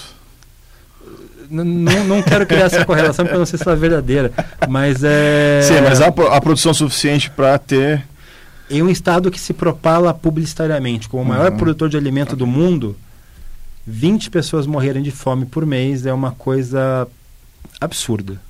N- 1.49 1.63
Não, 1.65 2.05
não 2.05 2.23
quero 2.23 2.45
criar 2.47 2.65
essa 2.67 2.85
correlação 2.85 3.25
porque 3.25 3.37
eu 3.37 3.39
não 3.39 3.47
sei 3.47 3.59
se 3.59 3.65
ela 3.65 3.77
é 3.77 3.79
verdadeira, 3.81 4.33
mas 4.69 5.03
é. 5.05 5.61
Sim, 5.63 5.81
mas 5.83 6.01
há, 6.01 6.07
há 6.09 6.41
produção 6.41 6.75
suficiente 6.75 7.31
para 7.31 7.57
ter. 7.59 8.05
Em 8.69 8.83
um 8.83 8.89
estado 8.91 9.31
que 9.31 9.41
se 9.41 9.53
propala 9.53 10.13
publicitariamente 10.13 11.09
como 11.09 11.23
o 11.23 11.27
maior 11.27 11.51
Uhum. 11.53 11.57
produtor 11.59 11.89
de 11.89 11.97
alimento 11.97 12.35
do 12.37 12.47
mundo, 12.47 12.97
20 13.87 14.31
pessoas 14.31 14.67
morrerem 14.67 15.03
de 15.03 15.11
fome 15.13 15.45
por 15.47 15.65
mês 15.67 16.07
é 16.07 16.13
uma 16.13 16.33
coisa 16.33 17.07
absurda. 17.81 18.41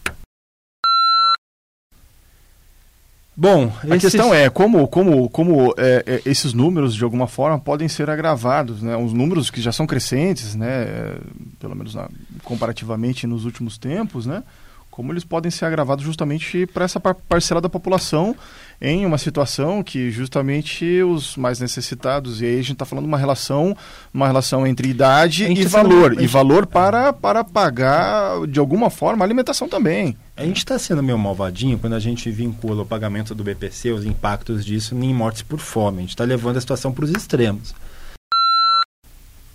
Bom, 3.40 3.72
A 3.90 3.96
questão 3.96 4.34
é 4.34 4.50
como, 4.50 4.86
como, 4.86 5.26
como 5.30 5.72
é, 5.78 6.04
é, 6.06 6.22
esses 6.26 6.52
números, 6.52 6.94
de 6.94 7.02
alguma 7.02 7.26
forma, 7.26 7.58
podem 7.58 7.88
ser 7.88 8.10
agravados. 8.10 8.82
Né? 8.82 8.94
Uns 8.98 9.14
números 9.14 9.48
que 9.50 9.62
já 9.62 9.72
são 9.72 9.86
crescentes, 9.86 10.54
né? 10.54 11.14
pelo 11.58 11.74
menos 11.74 11.94
na- 11.94 12.10
comparativamente 12.44 13.26
nos 13.26 13.46
últimos 13.46 13.78
tempos, 13.78 14.26
né? 14.26 14.42
como 14.90 15.10
eles 15.12 15.24
podem 15.24 15.50
ser 15.50 15.64
agravados 15.64 16.04
justamente 16.04 16.66
para 16.66 16.84
essa 16.84 17.00
par- 17.00 17.14
parcela 17.14 17.62
da 17.62 17.68
população 17.70 18.36
em 18.78 19.06
uma 19.06 19.16
situação 19.16 19.82
que 19.82 20.10
justamente 20.10 21.00
os 21.02 21.36
mais 21.36 21.60
necessitados, 21.60 22.42
e 22.42 22.44
aí 22.44 22.54
a 22.54 22.62
gente 22.62 22.72
está 22.72 22.84
falando 22.84 23.06
uma 23.06 23.16
relação, 23.16 23.74
uma 24.12 24.26
relação 24.26 24.66
entre 24.66 24.88
idade 24.88 25.44
e 25.50 25.62
tá 25.64 25.68
valor, 25.70 26.20
e 26.20 26.26
valor 26.26 26.66
para, 26.66 27.12
para 27.12 27.42
pagar, 27.42 28.46
de 28.48 28.58
alguma 28.58 28.90
forma, 28.90 29.24
a 29.24 29.26
alimentação 29.26 29.66
também. 29.68 30.14
A 30.40 30.44
gente 30.46 30.56
está 30.56 30.78
sendo 30.78 31.02
meio 31.02 31.18
malvadinho 31.18 31.78
quando 31.78 31.92
a 31.92 31.98
gente 31.98 32.30
vincula 32.30 32.80
o 32.80 32.86
pagamento 32.86 33.34
do 33.34 33.44
BPC, 33.44 33.90
os 33.90 34.06
impactos 34.06 34.64
disso, 34.64 34.94
em 34.94 35.12
mortes 35.12 35.42
por 35.42 35.58
fome. 35.58 35.98
A 35.98 36.00
gente 36.00 36.10
está 36.12 36.24
levando 36.24 36.56
a 36.56 36.60
situação 36.62 36.90
para 36.90 37.04
os 37.04 37.10
extremos. 37.10 37.74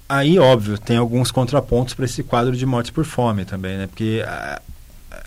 Aí, 0.08 0.38
óbvio, 0.38 0.78
tem 0.78 0.98
alguns 0.98 1.32
contrapontos 1.32 1.95
para 1.95 2.06
esse 2.06 2.21
quadro 2.21 2.56
de 2.56 2.67
mortes 2.67 2.91
por 2.91 3.04
fome 3.04 3.45
também, 3.45 3.80
né? 3.80 3.88
Porque 3.88 4.24
ah, 4.28 4.62
ah, 5.10 5.24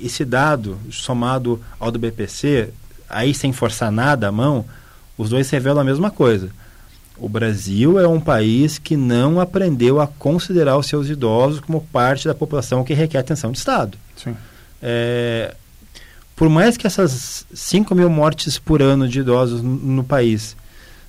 esse 0.00 0.24
dado, 0.24 0.78
somado 0.88 1.60
ao 1.80 1.90
do 1.90 1.98
BPC, 1.98 2.72
aí 3.10 3.34
sem 3.34 3.52
forçar 3.52 3.90
nada 3.90 4.28
a 4.28 4.32
mão, 4.32 4.64
os 5.18 5.30
dois 5.30 5.50
revelam 5.50 5.80
a 5.80 5.84
mesma 5.84 6.12
coisa. 6.12 6.48
O 7.16 7.28
Brasil 7.28 7.98
é 7.98 8.06
um 8.06 8.20
país 8.20 8.78
que 8.78 8.96
não 8.96 9.40
aprendeu 9.40 10.00
a 10.00 10.06
considerar 10.06 10.78
os 10.78 10.86
seus 10.86 11.08
idosos 11.08 11.58
como 11.58 11.80
parte 11.80 12.28
da 12.28 12.36
população 12.36 12.84
que 12.84 12.94
requer 12.94 13.18
atenção 13.18 13.50
de 13.50 13.58
Estado. 13.58 13.98
Sim. 14.16 14.36
É, 14.82 15.54
por 16.34 16.48
mais 16.48 16.76
que 16.76 16.86
essas 16.86 17.46
5 17.54 17.94
mil 17.94 18.10
mortes 18.10 18.58
por 18.58 18.82
ano 18.82 19.08
de 19.08 19.20
idosos 19.20 19.62
no, 19.62 19.76
no 19.76 20.04
país 20.04 20.56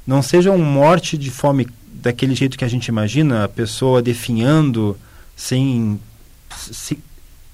não 0.06 0.22
sejam 0.22 0.58
morte 0.58 1.18
de 1.18 1.32
fome 1.32 1.68
daquele 1.92 2.36
jeito 2.36 2.58
que 2.58 2.66
a 2.66 2.68
gente 2.68 2.88
imagina, 2.88 3.46
a 3.46 3.48
pessoa 3.48 4.02
definhando 4.02 4.98
sem 5.36 6.00
se, 6.56 7.00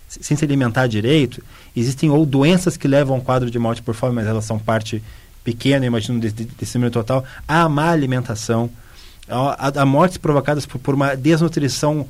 sem 0.07 0.35
se 0.35 0.43
alimentar 0.43 0.87
direito, 0.87 1.43
existem 1.75 2.09
ou 2.09 2.25
doenças 2.25 2.75
que 2.75 2.87
levam 2.87 3.15
a 3.15 3.19
um 3.19 3.21
quadro 3.21 3.49
de 3.49 3.59
morte 3.59 3.81
por 3.81 3.93
fome, 3.93 4.15
mas 4.15 4.27
elas 4.27 4.43
são 4.43 4.57
parte 4.57 5.01
pequena, 5.43 5.85
imagino, 5.85 6.19
desse, 6.19 6.33
desse 6.33 6.77
número 6.77 6.91
total, 6.91 7.23
a 7.47 7.69
má 7.69 7.91
alimentação, 7.91 8.69
a, 9.27 9.81
a 9.81 9.85
mortes 9.85 10.17
provocadas 10.17 10.65
por, 10.65 10.79
por 10.79 10.95
uma 10.95 11.15
desnutrição 11.15 12.07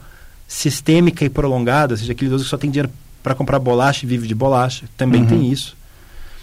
sistêmica 0.48 1.24
e 1.26 1.30
prolongada, 1.30 1.94
ou 1.94 1.98
seja, 1.98 2.14
aquele 2.14 2.30
idoso 2.30 2.46
que 2.46 2.50
só 2.50 2.58
tem 2.58 2.72
dinheiro 2.72 2.90
para 3.24 3.36
comprar 3.36 3.60
bolacha 3.60 4.06
e 4.06 4.10
vive 4.10 4.28
de 4.28 4.36
bolacha, 4.36 4.86
também 4.98 5.22
Uhum. 5.22 5.28
tem 5.28 5.52
isso. 5.52 5.76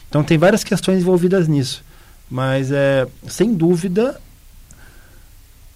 Então 0.08 0.22
tem 0.22 0.38
várias 0.38 0.62
questões 0.64 1.00
envolvidas 1.00 1.48
nisso. 1.48 1.84
Mas 2.30 2.70
é, 2.72 3.06
sem 3.28 3.54
dúvida, 3.54 4.20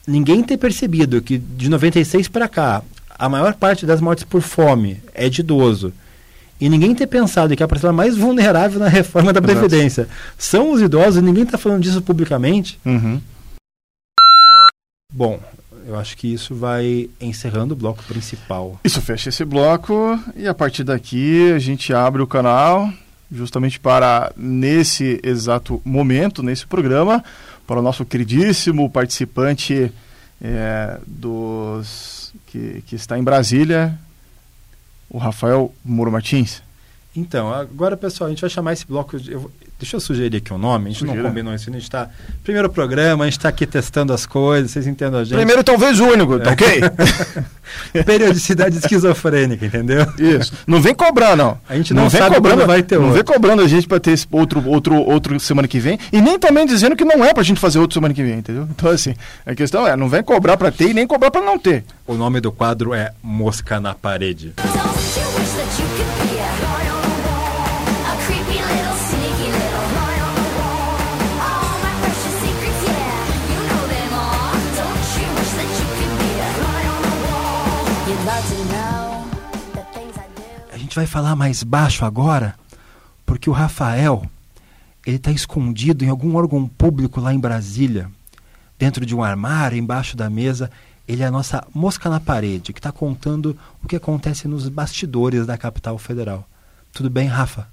ninguém 0.07 0.43
tem 0.43 0.59
percebido 0.59 1.21
que 1.23 1.39
de 1.39 1.69
96 1.69 2.29
para 2.29 2.49
cá, 2.49 2.83
a 3.19 3.29
maior 3.29 3.55
parte 3.55 3.87
das 3.87 4.01
mortes 4.01 4.25
por 4.25 4.41
fome 4.43 5.01
é 5.15 5.29
de 5.29 5.41
idoso. 5.41 5.93
E 6.61 6.69
ninguém 6.69 6.95
ter 6.95 7.07
pensado 7.07 7.57
que 7.57 7.63
a 7.63 7.69
parcela 7.69 7.93
mais 7.93 8.17
vulnerável 8.17 8.79
na 8.79 8.89
reforma 8.89 9.33
da 9.33 9.41
Exato. 9.41 9.59
Previdência 9.61 10.09
são 10.37 10.73
os 10.73 10.83
idosos, 10.83 11.17
e 11.17 11.25
ninguém 11.25 11.45
está 11.45 11.57
falando 11.57 11.83
disso 11.83 12.03
publicamente. 12.03 12.79
Uhum. 12.85 13.21
Bom, 15.13 15.41
eu 15.87 15.99
acho 15.99 16.17
que 16.17 16.33
isso 16.33 16.55
vai 16.55 17.09
encerrando 17.21 17.75
o 17.75 17.77
bloco 17.77 18.03
principal. 18.05 18.79
Isso 18.85 19.01
fecha 19.01 19.29
esse 19.29 19.45
bloco 19.45 20.19
e 20.37 20.47
a 20.47 20.55
partir 20.55 20.85
daqui 20.85 21.53
a 21.53 21.59
gente 21.59 21.93
abre 21.93 22.23
o 22.23 22.27
canal 22.27 22.93
justamente 23.33 23.79
para 23.79 24.33
nesse 24.37 25.21
exato 25.23 25.81
momento, 25.85 26.43
nesse 26.43 26.67
programa, 26.67 27.23
para 27.67 27.79
o 27.79 27.83
nosso 27.83 28.05
queridíssimo 28.05 28.91
participante 28.91 29.93
é, 30.43 30.99
dos 31.07 32.33
que, 32.47 32.83
que 32.87 32.97
está 32.97 33.17
em 33.19 33.23
Brasília, 33.23 33.97
o 35.09 35.19
Rafael 35.19 35.73
Moro 35.85 36.11
Martins. 36.11 36.63
Então, 37.15 37.53
agora, 37.53 37.97
pessoal, 37.97 38.27
a 38.29 38.31
gente 38.31 38.41
vai 38.41 38.51
chamar 38.51 38.73
esse 38.73 38.87
bloco. 38.87 39.19
de- 39.19 39.33
eu 39.33 39.51
deixa 39.81 39.97
eu 39.97 40.01
sugerir 40.01 40.37
aqui 40.37 40.53
o 40.53 40.59
nome. 40.59 40.87
A 40.87 40.89
gente 40.91 40.99
Sugira. 41.01 41.23
não 41.23 41.29
combinou 41.31 41.55
isso. 41.55 41.69
A 41.69 41.73
gente 41.73 41.83
está. 41.83 42.09
Primeiro 42.45 42.69
programa, 42.71 43.25
a 43.25 43.27
gente 43.27 43.39
está 43.39 43.49
aqui 43.49 43.67
testando 43.67 44.13
as 44.13 44.27
coisas, 44.27 44.71
vocês 44.71 44.87
entendem 44.87 45.19
a 45.19 45.25
gente. 45.25 45.35
Primeiro, 45.35 45.65
talvez 45.65 45.99
único, 45.99 46.39
tá 46.39 46.51
ok? 46.53 46.81
Periodicidade 48.05 48.79
esquizofrênica, 48.79 49.65
entendeu? 49.67 50.07
Isso. 50.19 50.53
Não 50.67 50.81
vem 50.81 50.95
cobrar, 50.95 51.37
não. 51.37 51.59
A 51.69 51.77
gente 51.77 51.95
não 51.95 52.11
sabe 52.11 52.41
quando 52.41 52.67
vai 52.67 52.83
ter 52.83 52.97
Não 52.97 53.09
outro. 53.09 53.15
vem 53.15 53.25
cobrando 53.35 53.63
a 53.63 53.69
gente 53.69 53.87
para 53.89 53.99
ter 53.99 54.13
esse 54.13 54.27
outro, 54.31 54.67
outro, 54.69 54.95
outro 54.97 55.39
semana 55.41 55.67
que 55.67 55.79
vem. 55.79 55.99
E 56.13 56.21
nem 56.21 56.39
também 56.39 56.67
dizendo 56.67 56.95
que 56.95 57.05
não 57.05 57.25
é 57.25 57.33
pra 57.33 57.43
gente 57.43 57.59
fazer 57.61 57.79
outro 57.79 57.95
semana 57.95 58.13
que 58.13 58.23
vem, 58.23 58.39
entendeu? 58.39 58.69
Então, 58.71 58.91
assim, 58.91 59.15
a 59.47 59.55
questão 59.55 59.87
é, 59.87 59.97
não 59.97 60.09
vem 60.09 60.23
cobrar 60.23 60.57
pra 60.57 60.71
ter 60.71 60.91
e 60.91 60.95
nem 60.95 61.07
cobrar 61.07 61.31
pra 61.31 61.41
não 61.41 61.59
ter. 61.59 61.85
O 62.07 62.15
nome 62.15 62.41
do 62.41 62.53
quadro 62.53 62.93
é 62.93 63.13
Mosca 63.23 63.81
na 63.81 63.95
Parede. 63.95 64.53
Gente 80.91 80.97
vai 80.97 81.07
falar 81.07 81.37
mais 81.37 81.63
baixo 81.63 82.05
agora, 82.05 82.57
porque 83.25 83.49
o 83.49 83.53
Rafael, 83.53 84.29
ele 85.07 85.19
está 85.19 85.31
escondido 85.31 86.05
em 86.05 86.09
algum 86.09 86.35
órgão 86.35 86.67
público 86.67 87.21
lá 87.21 87.33
em 87.33 87.39
Brasília, 87.39 88.11
dentro 88.77 89.07
de 89.07 89.15
um 89.15 89.23
armário, 89.23 89.79
embaixo 89.79 90.17
da 90.17 90.29
mesa. 90.29 90.69
Ele 91.07 91.23
é 91.23 91.27
a 91.27 91.31
nossa 91.31 91.65
mosca 91.73 92.11
na 92.11 92.19
parede, 92.19 92.73
que 92.73 92.81
está 92.81 92.91
contando 92.91 93.57
o 93.85 93.87
que 93.87 93.95
acontece 93.95 94.49
nos 94.49 94.69
bastidores 94.69 95.47
da 95.47 95.57
capital 95.57 95.97
federal. 95.97 96.45
Tudo 96.93 97.09
bem, 97.09 97.29
Rafa? 97.29 97.69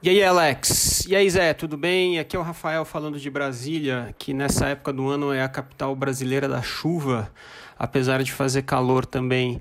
E 0.00 0.08
aí, 0.08 0.22
Alex? 0.22 1.06
E 1.08 1.16
aí, 1.16 1.28
Zé, 1.28 1.52
tudo 1.54 1.76
bem? 1.76 2.20
Aqui 2.20 2.36
é 2.36 2.38
o 2.38 2.42
Rafael 2.42 2.84
falando 2.84 3.18
de 3.18 3.28
Brasília, 3.28 4.14
que 4.16 4.32
nessa 4.32 4.68
época 4.68 4.92
do 4.92 5.08
ano 5.08 5.32
é 5.32 5.42
a 5.42 5.48
capital 5.48 5.96
brasileira 5.96 6.48
da 6.48 6.62
chuva, 6.62 7.28
apesar 7.78 8.22
de 8.22 8.32
fazer 8.32 8.62
calor 8.62 9.06
também. 9.06 9.60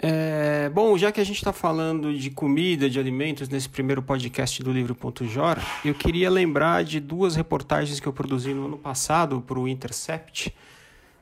É, 0.00 0.70
bom, 0.72 0.96
já 0.96 1.10
que 1.10 1.20
a 1.20 1.24
gente 1.24 1.38
está 1.38 1.52
falando 1.52 2.16
de 2.16 2.30
comida, 2.30 2.88
de 2.88 3.00
alimentos 3.00 3.48
nesse 3.48 3.68
primeiro 3.68 4.00
podcast 4.00 4.62
do 4.62 4.72
Livro.jor, 4.72 5.58
eu 5.84 5.94
queria 5.94 6.30
lembrar 6.30 6.84
de 6.84 7.00
duas 7.00 7.34
reportagens 7.34 7.98
que 7.98 8.06
eu 8.06 8.12
produzi 8.12 8.54
no 8.54 8.66
ano 8.66 8.78
passado 8.78 9.42
para 9.44 9.58
o 9.58 9.66
Intercept 9.66 10.54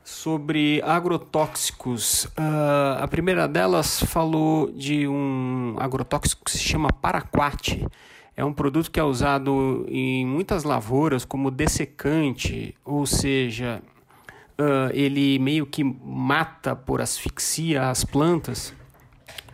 sobre 0.03 0.81
agrotóxicos. 0.83 2.27
Ah, 2.37 2.99
a 3.01 3.07
primeira 3.07 3.47
delas 3.47 4.01
falou 4.03 4.71
de 4.71 5.07
um 5.07 5.75
agrotóxico 5.79 6.45
que 6.45 6.51
se 6.51 6.59
chama 6.59 6.89
paraquat. 6.93 7.85
É 8.35 8.45
um 8.45 8.53
produto 8.53 8.91
que 8.91 8.99
é 8.99 9.03
usado 9.03 9.87
em 9.89 10.23
muitas 10.23 10.63
lavouras 10.63 11.25
como 11.25 11.49
dessecante, 11.49 12.75
ou 12.85 13.07
seja, 13.07 13.81
ah, 14.57 14.89
ele 14.93 15.37
meio 15.39 15.65
que 15.65 15.83
mata 15.83 16.75
por 16.75 17.01
asfixia 17.01 17.89
as 17.89 18.03
plantas. 18.03 18.73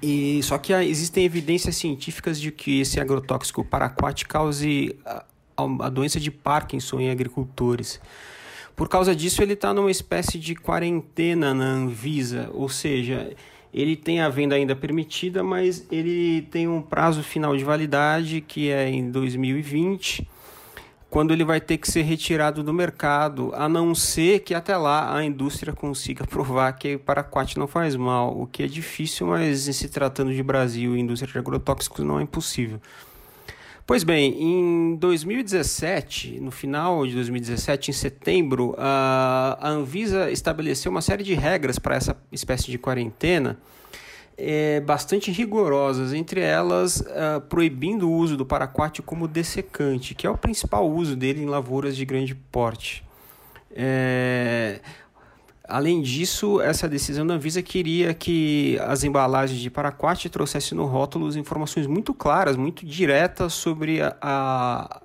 E 0.02 0.42
só 0.44 0.58
que 0.58 0.74
ah, 0.74 0.84
existem 0.84 1.26
evidências 1.26 1.76
científicas 1.76 2.40
de 2.40 2.52
que 2.52 2.82
esse 2.82 3.00
agrotóxico 3.00 3.64
paraquat 3.64 4.26
cause 4.26 4.98
a, 5.06 5.26
a 5.58 5.90
doença 5.90 6.20
de 6.20 6.32
Parkinson 6.32 7.00
em 7.00 7.10
agricultores. 7.10 8.00
Por 8.76 8.90
causa 8.90 9.16
disso, 9.16 9.42
ele 9.44 9.54
está 9.54 9.74
numa 9.74 9.92
espécie 9.92 10.40
de 10.40 10.56
quarentena 10.56 11.54
na 11.54 11.66
Anvisa, 11.66 12.50
ou 12.54 12.68
seja, 12.68 13.32
ele 13.72 13.96
tem 13.96 14.20
a 14.20 14.30
venda 14.30 14.56
ainda 14.56 14.76
permitida, 14.76 15.44
mas 15.44 15.86
ele 15.92 16.42
tem 16.44 16.68
um 16.68 16.82
prazo 16.82 17.22
final 17.22 17.56
de 17.56 17.64
validade 17.64 18.42
que 18.42 18.70
é 18.70 18.90
em 18.90 19.12
2020, 19.12 20.28
quando 21.14 21.32
ele 21.32 21.46
vai 21.46 21.62
ter 21.62 21.78
que 21.78 21.88
ser 21.88 22.02
retirado 22.02 22.64
do 22.64 22.74
mercado, 22.74 23.52
a 23.54 23.70
não 23.70 23.94
ser 23.94 24.40
que 24.40 24.56
até 24.56 24.76
lá 24.76 25.16
a 25.16 25.24
indústria 25.24 25.72
consiga 25.72 26.26
provar 26.26 26.74
que 26.74 26.96
o 26.96 27.00
paraquat 27.00 27.56
não 27.56 27.68
faz 27.68 27.96
mal, 27.96 28.36
o 28.36 28.48
que 28.48 28.64
é 28.64 28.68
difícil, 28.68 29.28
mas 29.28 29.60
se 29.60 29.90
tratando 29.90 30.34
de 30.34 30.42
Brasil 30.42 30.98
e 30.98 31.00
indústria 31.00 31.32
de 31.32 31.38
agrotóxicos 31.38 32.04
não 32.04 32.20
é 32.20 32.24
impossível. 32.24 32.82
Pois 33.86 34.04
bem, 34.04 34.42
em 34.42 34.96
2017, 34.96 36.40
no 36.40 36.50
final 36.50 37.06
de 37.06 37.14
2017, 37.14 37.92
em 37.92 37.94
setembro, 37.94 38.74
a 38.76 39.70
Anvisa 39.70 40.32
estabeleceu 40.32 40.90
uma 40.90 41.02
série 41.04 41.24
de 41.24 41.36
regras 41.36 41.78
para 41.78 41.96
essa 41.96 42.18
espécie 42.32 42.72
de 42.72 42.80
quarentena, 42.80 43.60
eh, 44.38 44.82
bastante 44.82 45.32
rigorosas, 45.32 46.14
entre 46.14 46.42
elas 46.42 47.04
ah, 47.08 47.42
proibindo 47.48 48.10
o 48.10 48.14
uso 48.14 48.38
do 48.38 48.46
paraquat 48.46 49.02
como 49.02 49.28
dessecante, 49.28 50.16
que 50.16 50.28
é 50.28 50.30
o 50.30 50.38
principal 50.38 50.90
uso 50.90 51.16
dele 51.16 51.42
em 51.42 51.46
lavouras 51.46 51.96
de 51.96 52.06
grande 52.06 52.36
porte. 52.36 53.04
Eh, 53.72 54.80
Além 55.68 56.02
disso, 56.02 56.60
essa 56.60 56.90
decisão 56.90 57.26
da 57.26 57.36
Anvisa 57.36 57.62
queria 57.62 58.14
que 58.14 58.78
as 58.82 59.04
embalagens 59.04 59.60
de 59.62 59.70
paraquat 59.70 60.30
trouxessem 60.30 60.78
no 60.78 60.86
rótulo 60.86 61.36
informações 61.38 61.88
muito 61.88 62.14
claras, 62.14 62.58
muito 62.58 62.86
diretas 62.86 63.54
sobre 63.54 64.02
a, 64.02 64.14
a, 64.22 65.02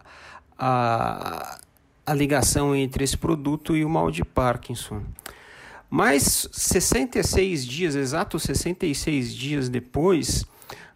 a, 0.58 1.58
a 2.04 2.14
ligação 2.14 2.74
entre 2.74 3.04
esse 3.04 3.16
produto 3.16 3.76
e 3.76 3.84
o 3.84 3.88
mal 3.88 4.10
de 4.10 4.24
Parkinson. 4.24 5.02
Mas 5.90 6.48
66 6.52 7.64
dias, 7.66 7.94
exatos 7.94 8.42
66 8.42 9.34
dias 9.34 9.68
depois, 9.68 10.44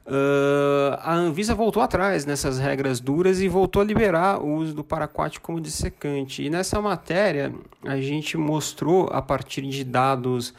Ah, 0.04 0.98
a 1.12 1.14
Anvisa 1.14 1.54
voltou 1.54 1.80
atrás 1.80 2.26
nessas 2.26 2.58
regras 2.58 2.98
duras 2.98 3.40
e 3.40 3.46
voltou 3.48 3.80
a 3.80 3.84
liberar 3.84 4.42
o 4.42 4.56
uso 4.56 4.74
do 4.74 4.82
paraquat 4.82 5.38
como 5.38 5.60
dessecante. 5.60 6.42
E 6.42 6.50
nessa 6.50 6.80
matéria 6.82 7.54
a 7.84 7.96
gente 8.00 8.36
mostrou 8.36 9.08
a 9.12 9.22
partir 9.22 9.62
de 9.62 9.84
dados 9.84 10.52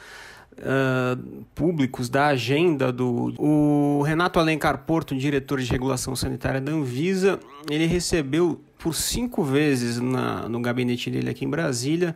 ah, 0.65 1.17
públicos 1.53 2.07
da 2.07 2.27
agenda 2.27 2.89
do 2.89 3.33
o 3.37 4.01
Renato 4.03 4.39
Alencar 4.39 4.77
Porto, 4.85 5.13
diretor 5.13 5.59
de 5.59 5.69
regulação 5.69 6.15
sanitária 6.15 6.61
da 6.61 6.71
Anvisa, 6.71 7.37
ele 7.69 7.85
recebeu 7.85 8.61
por 8.79 8.95
cinco 8.95 9.43
vezes 9.43 9.99
na- 9.99 10.47
no 10.47 10.61
gabinete 10.61 11.11
dele 11.11 11.29
aqui 11.29 11.43
em 11.43 11.49
Brasília 11.49 12.15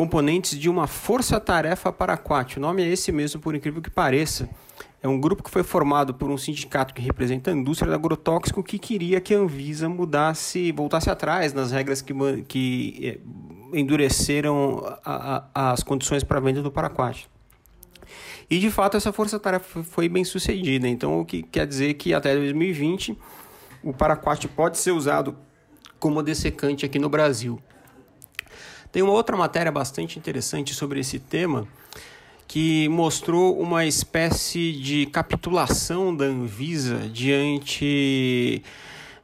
componentes 0.00 0.58
de 0.58 0.70
uma 0.70 0.86
força-tarefa 0.86 1.92
paraquat. 1.92 2.56
O 2.56 2.60
nome 2.60 2.82
é 2.82 2.88
esse 2.88 3.12
mesmo, 3.12 3.38
por 3.38 3.54
incrível 3.54 3.82
que 3.82 3.90
pareça. 3.90 4.48
É 5.02 5.06
um 5.06 5.20
grupo 5.20 5.42
que 5.42 5.50
foi 5.50 5.62
formado 5.62 6.14
por 6.14 6.30
um 6.30 6.38
sindicato 6.38 6.94
que 6.94 7.02
representa 7.02 7.50
a 7.50 7.54
indústria 7.54 7.90
do 7.90 7.94
agrotóxico 7.94 8.62
que 8.62 8.78
queria 8.78 9.20
que 9.20 9.34
a 9.34 9.38
Anvisa 9.38 9.90
mudasse, 9.90 10.72
voltasse 10.72 11.10
atrás 11.10 11.52
nas 11.52 11.70
regras 11.70 12.00
que, 12.00 12.14
que 12.48 12.98
eh, 13.74 13.78
endureceram 13.78 14.82
a- 15.04 15.44
a- 15.54 15.72
as 15.72 15.82
condições 15.82 16.24
para 16.24 16.38
a 16.38 16.40
venda 16.40 16.62
do 16.62 16.70
paraquat. 16.72 17.28
E 18.48 18.58
de 18.58 18.70
fato 18.70 18.96
essa 18.96 19.12
força-tarefa 19.12 19.82
foi 19.82 20.08
bem 20.08 20.24
sucedida. 20.24 20.88
Então, 20.88 21.20
o 21.20 21.26
que 21.26 21.42
quer 21.42 21.66
dizer 21.66 21.92
que 21.92 22.14
até 22.14 22.34
2020 22.34 23.18
o 23.82 23.92
paraquat 23.92 24.48
pode 24.48 24.78
ser 24.78 24.92
usado 24.92 25.36
como 25.98 26.22
dessecante 26.22 26.86
aqui 26.86 26.98
no 26.98 27.10
Brasil. 27.10 27.60
Tem 28.92 29.02
uma 29.02 29.12
outra 29.12 29.36
matéria 29.36 29.70
bastante 29.70 30.18
interessante 30.18 30.74
sobre 30.74 31.00
esse 31.00 31.18
tema 31.18 31.66
que 32.48 32.88
mostrou 32.88 33.60
uma 33.60 33.86
espécie 33.86 34.72
de 34.72 35.06
capitulação 35.06 36.14
da 36.14 36.24
Anvisa 36.24 37.08
diante 37.08 38.64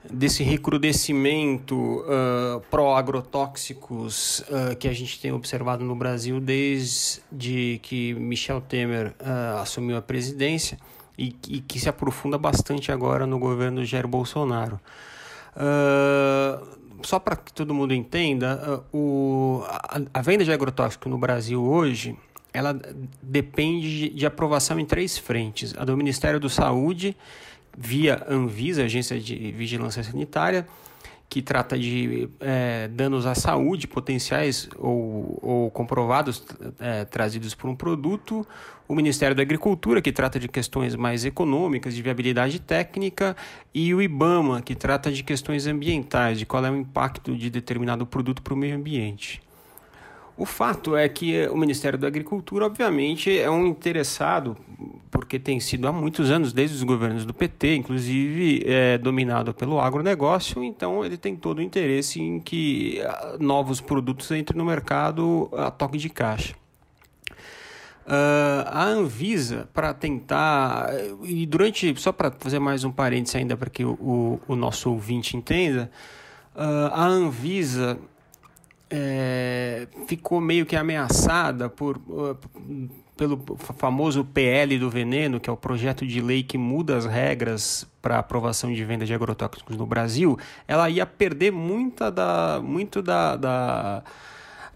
desse 0.08 0.44
recrudescimento 0.44 2.04
ah, 2.06 2.60
pró-agrotóxicos 2.70 4.44
ah, 4.48 4.76
que 4.76 4.86
a 4.86 4.92
gente 4.92 5.20
tem 5.20 5.32
observado 5.32 5.84
no 5.84 5.96
Brasil 5.96 6.38
desde 6.38 7.80
que 7.82 8.14
Michel 8.14 8.60
Temer 8.60 9.12
ah, 9.18 9.62
assumiu 9.62 9.96
a 9.96 10.02
presidência 10.02 10.78
e, 11.18 11.34
e 11.48 11.60
que 11.60 11.80
se 11.80 11.88
aprofunda 11.88 12.38
bastante 12.38 12.92
agora 12.92 13.26
no 13.26 13.40
governo 13.40 13.84
Jair 13.84 14.06
Bolsonaro. 14.06 14.78
Ah, 15.56 16.62
só 17.06 17.20
para 17.20 17.36
que 17.36 17.52
todo 17.52 17.72
mundo 17.72 17.94
entenda, 17.94 18.60
ah, 18.62 18.80
o, 18.92 19.62
a, 19.68 20.00
a 20.12 20.22
venda 20.22 20.44
de 20.44 20.52
agrotóxico 20.52 21.08
no 21.08 21.16
Brasil 21.16 21.62
hoje 21.62 22.16
ela 22.52 22.76
depende 23.22 24.08
de, 24.08 24.08
de 24.08 24.26
aprovação 24.26 24.80
em 24.80 24.84
três 24.84 25.16
frentes: 25.16 25.72
a 25.78 25.84
do 25.84 25.96
Ministério 25.96 26.40
da 26.40 26.48
Saúde, 26.48 27.16
via 27.76 28.26
Anvisa, 28.28 28.84
Agência 28.84 29.20
de 29.20 29.52
Vigilância 29.52 30.02
Sanitária, 30.02 30.66
que 31.28 31.42
trata 31.42 31.78
de 31.78 32.28
eh, 32.40 32.88
danos 32.92 33.26
à 33.26 33.34
saúde 33.34 33.86
potenciais 33.86 34.68
ou, 34.78 35.38
ou 35.42 35.70
comprovados 35.70 36.44
eh, 36.78 37.04
trazidos 37.04 37.54
por 37.54 37.68
um 37.68 37.74
produto, 37.74 38.46
o 38.88 38.94
Ministério 38.94 39.34
da 39.34 39.42
Agricultura, 39.42 40.00
que 40.00 40.12
trata 40.12 40.38
de 40.38 40.48
questões 40.48 40.94
mais 40.94 41.24
econômicas, 41.24 41.94
de 41.94 42.02
viabilidade 42.02 42.60
técnica, 42.60 43.36
e 43.74 43.92
o 43.92 44.00
IBAMA, 44.00 44.62
que 44.62 44.74
trata 44.74 45.10
de 45.10 45.24
questões 45.24 45.66
ambientais, 45.66 46.38
de 46.38 46.46
qual 46.46 46.64
é 46.64 46.70
o 46.70 46.76
impacto 46.76 47.36
de 47.36 47.50
determinado 47.50 48.06
produto 48.06 48.42
para 48.42 48.54
o 48.54 48.56
meio 48.56 48.76
ambiente. 48.76 49.42
O 50.38 50.44
fato 50.44 50.94
é 50.94 51.08
que 51.08 51.46
o 51.48 51.56
Ministério 51.56 51.98
da 51.98 52.06
Agricultura, 52.06 52.66
obviamente, 52.66 53.38
é 53.38 53.50
um 53.50 53.66
interessado, 53.66 54.54
porque 55.10 55.38
tem 55.38 55.58
sido 55.58 55.88
há 55.88 55.92
muitos 55.92 56.30
anos, 56.30 56.52
desde 56.52 56.76
os 56.76 56.82
governos 56.82 57.24
do 57.24 57.32
PT, 57.32 57.76
inclusive 57.76 58.62
é, 58.66 58.98
dominado 58.98 59.54
pelo 59.54 59.80
agronegócio, 59.80 60.62
então 60.62 61.02
ele 61.02 61.16
tem 61.16 61.34
todo 61.34 61.58
o 61.58 61.62
interesse 61.62 62.20
em 62.20 62.38
que 62.38 63.00
ah, 63.00 63.36
novos 63.40 63.80
produtos 63.80 64.30
entrem 64.30 64.58
no 64.58 64.64
mercado 64.64 65.48
a 65.56 65.70
toque 65.70 65.96
de 65.96 66.10
caixa. 66.10 66.54
Ah, 68.06 68.68
a 68.70 68.84
Anvisa, 68.84 69.68
para 69.72 69.94
tentar. 69.94 70.90
E 71.24 71.46
durante. 71.46 71.98
Só 71.98 72.12
para 72.12 72.30
fazer 72.30 72.58
mais 72.58 72.84
um 72.84 72.92
parênteses 72.92 73.36
ainda 73.36 73.56
para 73.56 73.70
que 73.70 73.84
o, 73.84 73.92
o, 73.94 74.40
o 74.48 74.54
nosso 74.54 74.90
ouvinte 74.90 75.34
entenda, 75.34 75.90
ah, 76.54 76.92
a 76.92 77.06
Anvisa 77.06 77.98
é, 78.90 79.88
ficou 80.06 80.40
meio 80.40 80.64
que 80.64 80.76
ameaçada 80.76 81.68
por, 81.68 81.96
uh, 82.08 82.36
pelo 83.16 83.42
famoso 83.76 84.24
PL 84.24 84.78
do 84.78 84.90
veneno, 84.90 85.40
que 85.40 85.48
é 85.48 85.52
o 85.52 85.56
projeto 85.56 86.06
de 86.06 86.20
lei 86.20 86.42
que 86.42 86.58
muda 86.58 86.96
as 86.96 87.06
regras 87.06 87.86
para 88.00 88.18
aprovação 88.18 88.72
de 88.72 88.84
venda 88.84 89.04
de 89.06 89.14
agrotóxicos 89.14 89.76
no 89.76 89.86
Brasil, 89.86 90.38
ela 90.68 90.88
ia 90.88 91.06
perder 91.06 91.50
muita 91.50 92.10
da, 92.10 92.60
muito 92.62 93.02
da, 93.02 93.36
da, 93.36 94.04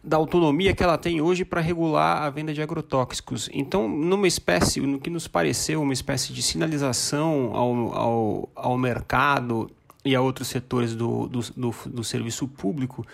da 0.03 0.17
autonomia 0.17 0.75
que 0.75 0.83
ela 0.83 0.99
tem 0.99 1.21
hoje 1.21 1.45
para 1.45 1.61
regular 1.61 2.23
a 2.23 2.31
venda 2.31 2.53
de 2.53 2.63
agrotóxicos. 2.63 3.49
Então, 3.53 3.89
numa 3.89 4.27
espécie, 4.27 4.81
no 4.81 4.99
que 4.99 5.11
nos 5.11 5.29
pareceu 5.29 5.83
uma 5.83 5.93
espécie 5.93 6.33
de 6.33 6.43
sinalização 6.43 7.53
ao, 7.55 7.95
ao, 7.95 8.49
ao 8.57 8.79
mercado 8.79 9.71
e 10.05 10.17
a 10.17 10.21
outros 10.21 10.49
setores 10.49 10.97
do, 10.97 11.29
do, 11.29 11.41
do, 11.55 11.75
do 11.87 12.03
serviço 12.03 12.49
público, 12.49 13.07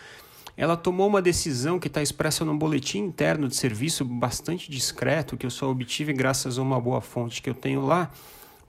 ela 0.56 0.76
tomou 0.76 1.06
uma 1.06 1.20
decisão 1.20 1.78
que 1.78 1.88
está 1.88 2.02
expressa 2.02 2.44
num 2.44 2.56
boletim 2.56 2.98
interno 3.00 3.46
de 3.46 3.56
serviço 3.56 4.04
bastante 4.04 4.70
discreto, 4.70 5.36
que 5.36 5.44
eu 5.44 5.50
só 5.50 5.70
obtive 5.70 6.12
graças 6.12 6.58
a 6.58 6.62
uma 6.62 6.80
boa 6.80 7.00
fonte 7.00 7.42
que 7.42 7.50
eu 7.50 7.54
tenho 7.54 7.84
lá, 7.84 8.10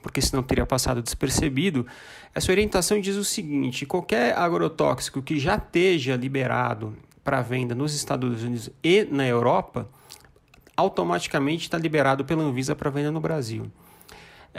porque 0.01 0.21
senão 0.21 0.43
teria 0.43 0.65
passado 0.65 1.01
despercebido. 1.01 1.87
Essa 2.35 2.51
orientação 2.51 2.99
diz 2.99 3.15
o 3.15 3.23
seguinte: 3.23 3.85
qualquer 3.85 4.37
agrotóxico 4.37 5.21
que 5.21 5.39
já 5.39 5.55
esteja 5.55 6.15
liberado 6.15 6.93
para 7.23 7.41
venda 7.41 7.73
nos 7.73 7.93
Estados 7.93 8.43
Unidos 8.43 8.69
e 8.83 9.05
na 9.05 9.25
Europa, 9.25 9.89
automaticamente 10.75 11.63
está 11.63 11.77
liberado 11.77 12.23
pela 12.23 12.43
Anvisa 12.43 12.75
para 12.75 12.89
venda 12.89 13.11
no 13.11 13.19
Brasil. 13.19 13.71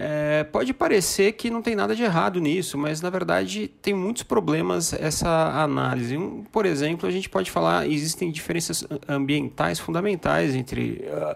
É, 0.01 0.45
pode 0.45 0.73
parecer 0.73 1.33
que 1.33 1.51
não 1.51 1.61
tem 1.61 1.75
nada 1.75 1.93
de 1.93 2.05
errado 2.05 2.39
nisso, 2.39 2.79
mas 2.79 3.01
na 3.01 3.11
verdade 3.11 3.67
tem 3.83 3.93
muitos 3.93 4.23
problemas 4.23 4.93
essa 4.93 5.61
análise. 5.61 6.17
Um, 6.17 6.45
por 6.45 6.65
exemplo, 6.65 7.09
a 7.09 7.11
gente 7.11 7.29
pode 7.29 7.51
falar 7.51 7.85
existem 7.85 8.31
diferenças 8.31 8.87
ambientais 9.09 9.81
fundamentais 9.81 10.55
entre 10.55 11.05
uh, 11.09 11.35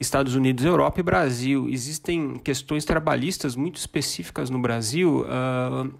Estados 0.00 0.34
Unidos, 0.34 0.64
Europa 0.64 1.00
e 1.00 1.02
Brasil. 1.02 1.68
Existem 1.68 2.38
questões 2.42 2.86
trabalhistas 2.86 3.54
muito 3.54 3.76
específicas 3.76 4.48
no 4.48 4.58
Brasil. 4.58 5.26
Uh, 5.26 5.92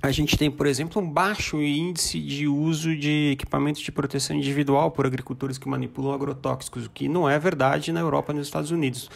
a 0.00 0.12
gente 0.12 0.38
tem, 0.38 0.48
por 0.48 0.68
exemplo, 0.68 1.02
um 1.02 1.10
baixo 1.10 1.60
índice 1.60 2.20
de 2.20 2.46
uso 2.46 2.94
de 2.96 3.32
equipamentos 3.32 3.82
de 3.82 3.90
proteção 3.90 4.36
individual 4.36 4.92
por 4.92 5.06
agricultores 5.06 5.58
que 5.58 5.68
manipulam 5.68 6.14
agrotóxicos, 6.14 6.86
o 6.86 6.90
que 6.90 7.08
não 7.08 7.28
é 7.28 7.36
verdade 7.36 7.90
na 7.90 7.98
Europa 7.98 8.32
e 8.32 8.36
nos 8.36 8.46
Estados 8.46 8.70
Unidos. 8.70 9.10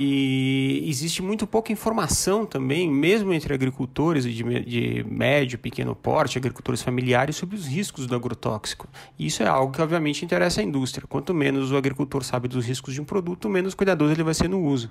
E 0.00 0.84
existe 0.86 1.20
muito 1.20 1.44
pouca 1.44 1.72
informação 1.72 2.46
também, 2.46 2.88
mesmo 2.88 3.32
entre 3.32 3.52
agricultores 3.52 4.22
de, 4.22 4.44
de 4.62 5.04
médio, 5.10 5.58
pequeno 5.58 5.92
porte, 5.92 6.38
agricultores 6.38 6.80
familiares, 6.80 7.34
sobre 7.34 7.56
os 7.56 7.66
riscos 7.66 8.06
do 8.06 8.14
agrotóxico. 8.14 8.86
E 9.18 9.26
isso 9.26 9.42
é 9.42 9.48
algo 9.48 9.72
que, 9.72 9.82
obviamente, 9.82 10.24
interessa 10.24 10.60
à 10.60 10.64
indústria. 10.64 11.04
Quanto 11.08 11.34
menos 11.34 11.72
o 11.72 11.76
agricultor 11.76 12.22
sabe 12.22 12.46
dos 12.46 12.64
riscos 12.64 12.94
de 12.94 13.00
um 13.00 13.04
produto, 13.04 13.48
menos 13.48 13.74
cuidadoso 13.74 14.12
ele 14.12 14.22
vai 14.22 14.34
ser 14.34 14.48
no 14.48 14.62
uso. 14.62 14.88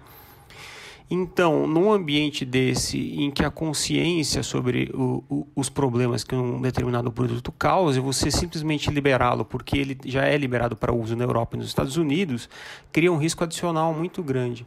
Então, 1.10 1.66
num 1.66 1.90
ambiente 1.90 2.44
desse, 2.44 2.98
em 2.98 3.32
que 3.32 3.46
a 3.46 3.50
consciência 3.50 4.44
sobre 4.44 4.92
o, 4.94 5.24
o, 5.30 5.48
os 5.56 5.70
problemas 5.70 6.26
que 6.26 6.36
um 6.36 6.62
determinado 6.62 7.10
produto 7.10 7.50
causa, 7.54 8.02
você 8.02 8.30
simplesmente 8.30 8.92
liberá-lo 8.92 9.46
porque 9.46 9.78
ele 9.78 9.98
já 10.04 10.26
é 10.26 10.38
liberado 10.38 10.76
para 10.76 10.94
uso 10.94 11.16
na 11.16 11.24
Europa 11.24 11.56
e 11.56 11.60
nos 11.60 11.68
Estados 11.68 11.96
Unidos, 11.96 12.50
cria 12.92 13.10
um 13.12 13.18
risco 13.18 13.42
adicional 13.42 13.94
muito 13.94 14.22
grande. 14.22 14.66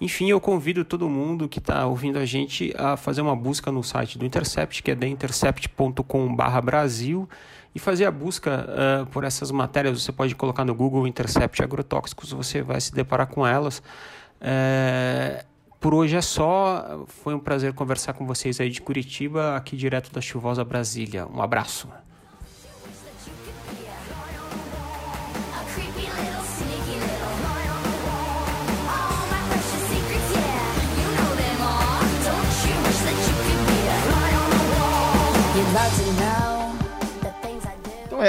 Enfim, 0.00 0.30
eu 0.30 0.40
convido 0.40 0.84
todo 0.84 1.08
mundo 1.08 1.48
que 1.48 1.58
está 1.58 1.84
ouvindo 1.86 2.20
a 2.20 2.24
gente 2.24 2.72
a 2.78 2.96
fazer 2.96 3.20
uma 3.20 3.34
busca 3.34 3.72
no 3.72 3.82
site 3.82 4.16
do 4.16 4.24
Intercept, 4.24 4.84
que 4.84 4.92
é 4.92 4.94
theintercept.com/brasil, 4.94 7.28
e 7.74 7.78
fazer 7.78 8.04
a 8.04 8.10
busca 8.10 8.66
uh, 8.66 9.06
por 9.06 9.24
essas 9.24 9.50
matérias. 9.50 10.02
Você 10.02 10.12
pode 10.12 10.36
colocar 10.36 10.64
no 10.64 10.74
Google 10.74 11.06
Intercept 11.06 11.62
agrotóxicos, 11.62 12.32
você 12.32 12.62
vai 12.62 12.80
se 12.80 12.94
deparar 12.94 13.26
com 13.26 13.46
elas. 13.46 13.82
É... 14.40 15.44
Por 15.80 15.94
hoje 15.94 16.14
é 16.14 16.20
só. 16.20 17.04
Foi 17.06 17.34
um 17.34 17.38
prazer 17.40 17.72
conversar 17.72 18.12
com 18.12 18.26
vocês 18.26 18.60
aí 18.60 18.68
de 18.68 18.82
Curitiba, 18.82 19.56
aqui 19.56 19.76
direto 19.76 20.12
da 20.12 20.20
chuvosa 20.20 20.62
Brasília. 20.62 21.26
Um 21.26 21.40
abraço. 21.40 21.88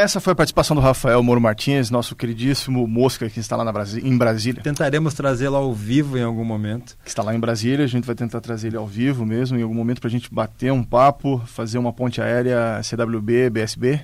Essa 0.01 0.19
foi 0.19 0.33
a 0.33 0.35
participação 0.35 0.75
do 0.75 0.81
Rafael 0.81 1.21
Moro 1.21 1.39
Martins, 1.39 1.91
nosso 1.91 2.15
queridíssimo 2.15 2.87
Mosca 2.87 3.29
que 3.29 3.39
está 3.39 3.55
lá 3.55 3.63
na 3.63 3.71
Brasi- 3.71 4.01
em 4.03 4.17
Brasília. 4.17 4.59
Tentaremos 4.59 5.13
trazê-lo 5.13 5.55
ao 5.55 5.71
vivo 5.75 6.17
em 6.17 6.23
algum 6.23 6.43
momento. 6.43 6.97
Que 7.03 7.09
está 7.09 7.21
lá 7.21 7.35
em 7.35 7.39
Brasília, 7.39 7.85
a 7.85 7.87
gente 7.87 8.05
vai 8.05 8.15
tentar 8.15 8.41
trazer 8.41 8.69
ele 8.69 8.77
ao 8.77 8.87
vivo 8.87 9.23
mesmo, 9.27 9.59
em 9.59 9.61
algum 9.61 9.75
momento, 9.75 10.01
para 10.01 10.07
a 10.07 10.11
gente 10.11 10.33
bater 10.33 10.71
um 10.71 10.83
papo, 10.83 11.37
fazer 11.45 11.77
uma 11.77 11.93
ponte 11.93 12.19
aérea 12.19 12.81
CWB, 12.81 13.51
BSB. 13.51 14.01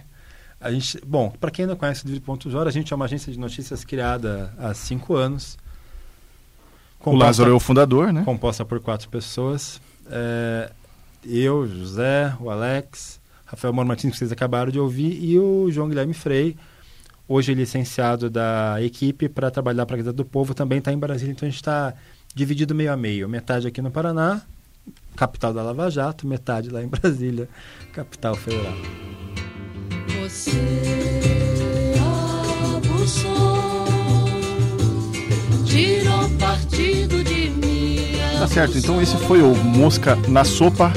A 0.61 0.71
gente, 0.71 1.01
bom, 1.03 1.31
para 1.31 1.49
quem 1.49 1.65
não 1.65 1.75
conhece 1.75 2.05
o 2.05 2.07
Livre.jor, 2.09 2.67
a 2.67 2.71
gente 2.71 2.93
é 2.93 2.95
uma 2.95 3.05
agência 3.05 3.33
de 3.33 3.39
notícias 3.39 3.83
criada 3.83 4.53
há 4.59 4.75
cinco 4.75 5.15
anos. 5.15 5.57
O 7.03 7.15
Lázaro 7.15 7.49
é 7.49 7.53
o 7.53 7.59
fundador, 7.59 8.13
né? 8.13 8.21
composta 8.23 8.63
por 8.63 8.79
quatro 8.79 9.09
pessoas. 9.09 9.81
É, 10.11 10.69
eu, 11.25 11.67
José, 11.67 12.35
o 12.39 12.51
Alex, 12.51 13.16
Rafael 13.47 13.73
Moro 13.73 13.87
Martins, 13.87 14.11
que 14.11 14.17
vocês 14.17 14.31
acabaram 14.31 14.69
de 14.69 14.77
ouvir, 14.79 15.17
e 15.23 15.39
o 15.39 15.71
João 15.71 15.87
Guilherme 15.87 16.13
Frei, 16.13 16.57
hoje 17.27 17.53
licenciado 17.53 18.29
da 18.29 18.75
equipe 18.81 19.29
para 19.29 19.49
trabalhar 19.49 19.85
para 19.85 19.95
a 19.95 19.97
Gazeta 19.97 20.13
do 20.13 20.25
Povo, 20.25 20.53
também 20.53 20.79
está 20.79 20.91
em 20.91 20.97
Brasília, 20.97 21.31
então 21.31 21.47
a 21.47 21.49
gente 21.49 21.59
está 21.59 21.93
dividido 22.35 22.75
meio 22.75 22.91
a 22.91 22.97
meio. 22.97 23.27
Metade 23.29 23.65
aqui 23.65 23.81
no 23.81 23.89
Paraná, 23.89 24.41
capital 25.15 25.53
da 25.53 25.63
Lava 25.63 25.89
Jato, 25.89 26.27
metade 26.27 26.69
lá 26.69 26.83
em 26.83 26.87
Brasília, 26.87 27.47
capital 27.93 28.35
federal. 28.35 28.73
Você 30.21 30.51
abusou, 32.75 33.85
tirou 35.65 36.29
partido 36.37 37.23
de 37.23 37.49
mim. 37.49 37.97
Tá 38.39 38.47
certo, 38.47 38.77
então 38.77 39.01
esse 39.01 39.15
foi 39.19 39.41
o 39.41 39.55
Mosca 39.55 40.17
na 40.27 40.43
Sopa. 40.43 40.91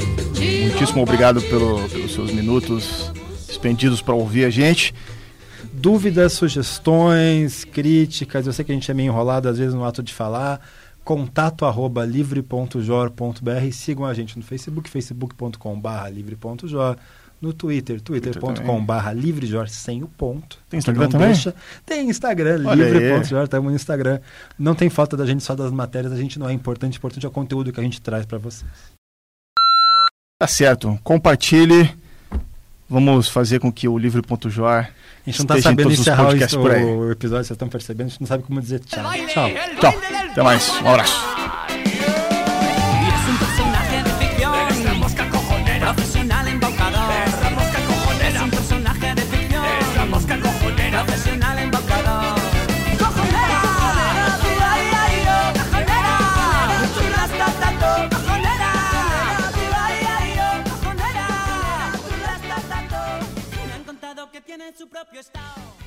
Muitíssimo 0.81 1.03
obrigado 1.03 1.39
pelo- 1.43 1.87
pelos 1.89 2.11
seus 2.11 2.33
minutos 2.33 3.11
expendidos 3.47 4.01
para 4.01 4.15
ouvir 4.15 4.45
a 4.45 4.49
gente. 4.49 4.95
Dúvidas, 5.71 6.33
sugestões, 6.33 7.63
críticas, 7.63 8.47
eu 8.47 8.53
sei 8.53 8.65
que 8.65 8.71
a 8.71 8.73
gente 8.73 8.89
é 8.89 8.93
meio 8.95 9.11
enrolado 9.11 9.47
às 9.47 9.59
vezes 9.59 9.75
no 9.75 9.85
ato 9.85 10.01
de 10.01 10.11
falar. 10.11 10.59
Contato 11.03 11.65
arroba 11.65 12.03
livre.jor.br. 12.03 13.71
Sigam 13.71 14.05
a 14.07 14.13
gente 14.15 14.35
no 14.39 14.43
Facebook, 14.43 14.89
facebook.com.br 14.89 16.07
livre.jor. 16.11 16.97
No 17.39 17.53
Twitter, 17.53 18.01
twitter.com.br 18.01 19.11
livrejor 19.13 19.69
sem 19.69 20.01
o 20.01 20.07
ponto. 20.07 20.57
Tem 20.67 20.79
Instagram 20.79 21.03
Não 21.03 21.09
também? 21.11 21.27
deixa- 21.27 21.53
Tem 21.85 22.09
Instagram, 22.09 22.57
livre.jor, 22.57 23.43
estamos 23.43 23.69
no 23.69 23.75
Instagram. 23.75 24.19
Não 24.57 24.73
tem 24.73 24.89
falta 24.89 25.15
da 25.15 25.27
gente 25.27 25.43
só 25.43 25.53
das 25.55 25.71
matérias, 25.71 26.11
a 26.11 26.17
gente 26.17 26.39
não 26.39 26.49
é 26.49 26.53
importante, 26.53 26.97
importante 26.97 27.23
é 27.23 27.29
o 27.29 27.31
conteúdo 27.31 27.71
que 27.71 27.79
a 27.79 27.83
gente 27.83 28.01
traz 28.01 28.25
para 28.25 28.39
vocês. 28.39 29.00
Tá 30.41 30.47
certo, 30.47 30.99
compartilhe. 31.03 31.93
Vamos 32.89 33.29
fazer 33.29 33.59
com 33.59 33.71
que 33.71 33.87
o 33.87 33.95
livre.jor 33.95 34.67
A 34.67 34.87
gente 35.23 35.37
não 35.37 35.43
está 35.43 35.55
esteja 35.55 35.57
em 35.59 35.61
sabendo 35.61 35.83
todos 35.83 35.99
os 35.99 36.07
encerrar 36.07 36.29
o 36.83 37.11
episódio, 37.11 37.45
vocês 37.45 37.51
estão 37.51 37.69
percebendo, 37.69 38.07
a 38.07 38.09
gente 38.09 38.21
não 38.21 38.27
sabe 38.27 38.41
como 38.41 38.59
dizer 38.59 38.79
tchau. 38.79 39.03
Tchau. 39.27 39.49
Tchau, 39.79 39.93
até 40.31 40.41
mais, 40.41 40.67
um 40.81 40.89
abraço. 40.89 41.40
Tiene 64.57 64.73
su 64.75 64.89
propio 64.89 65.21
estado. 65.21 65.80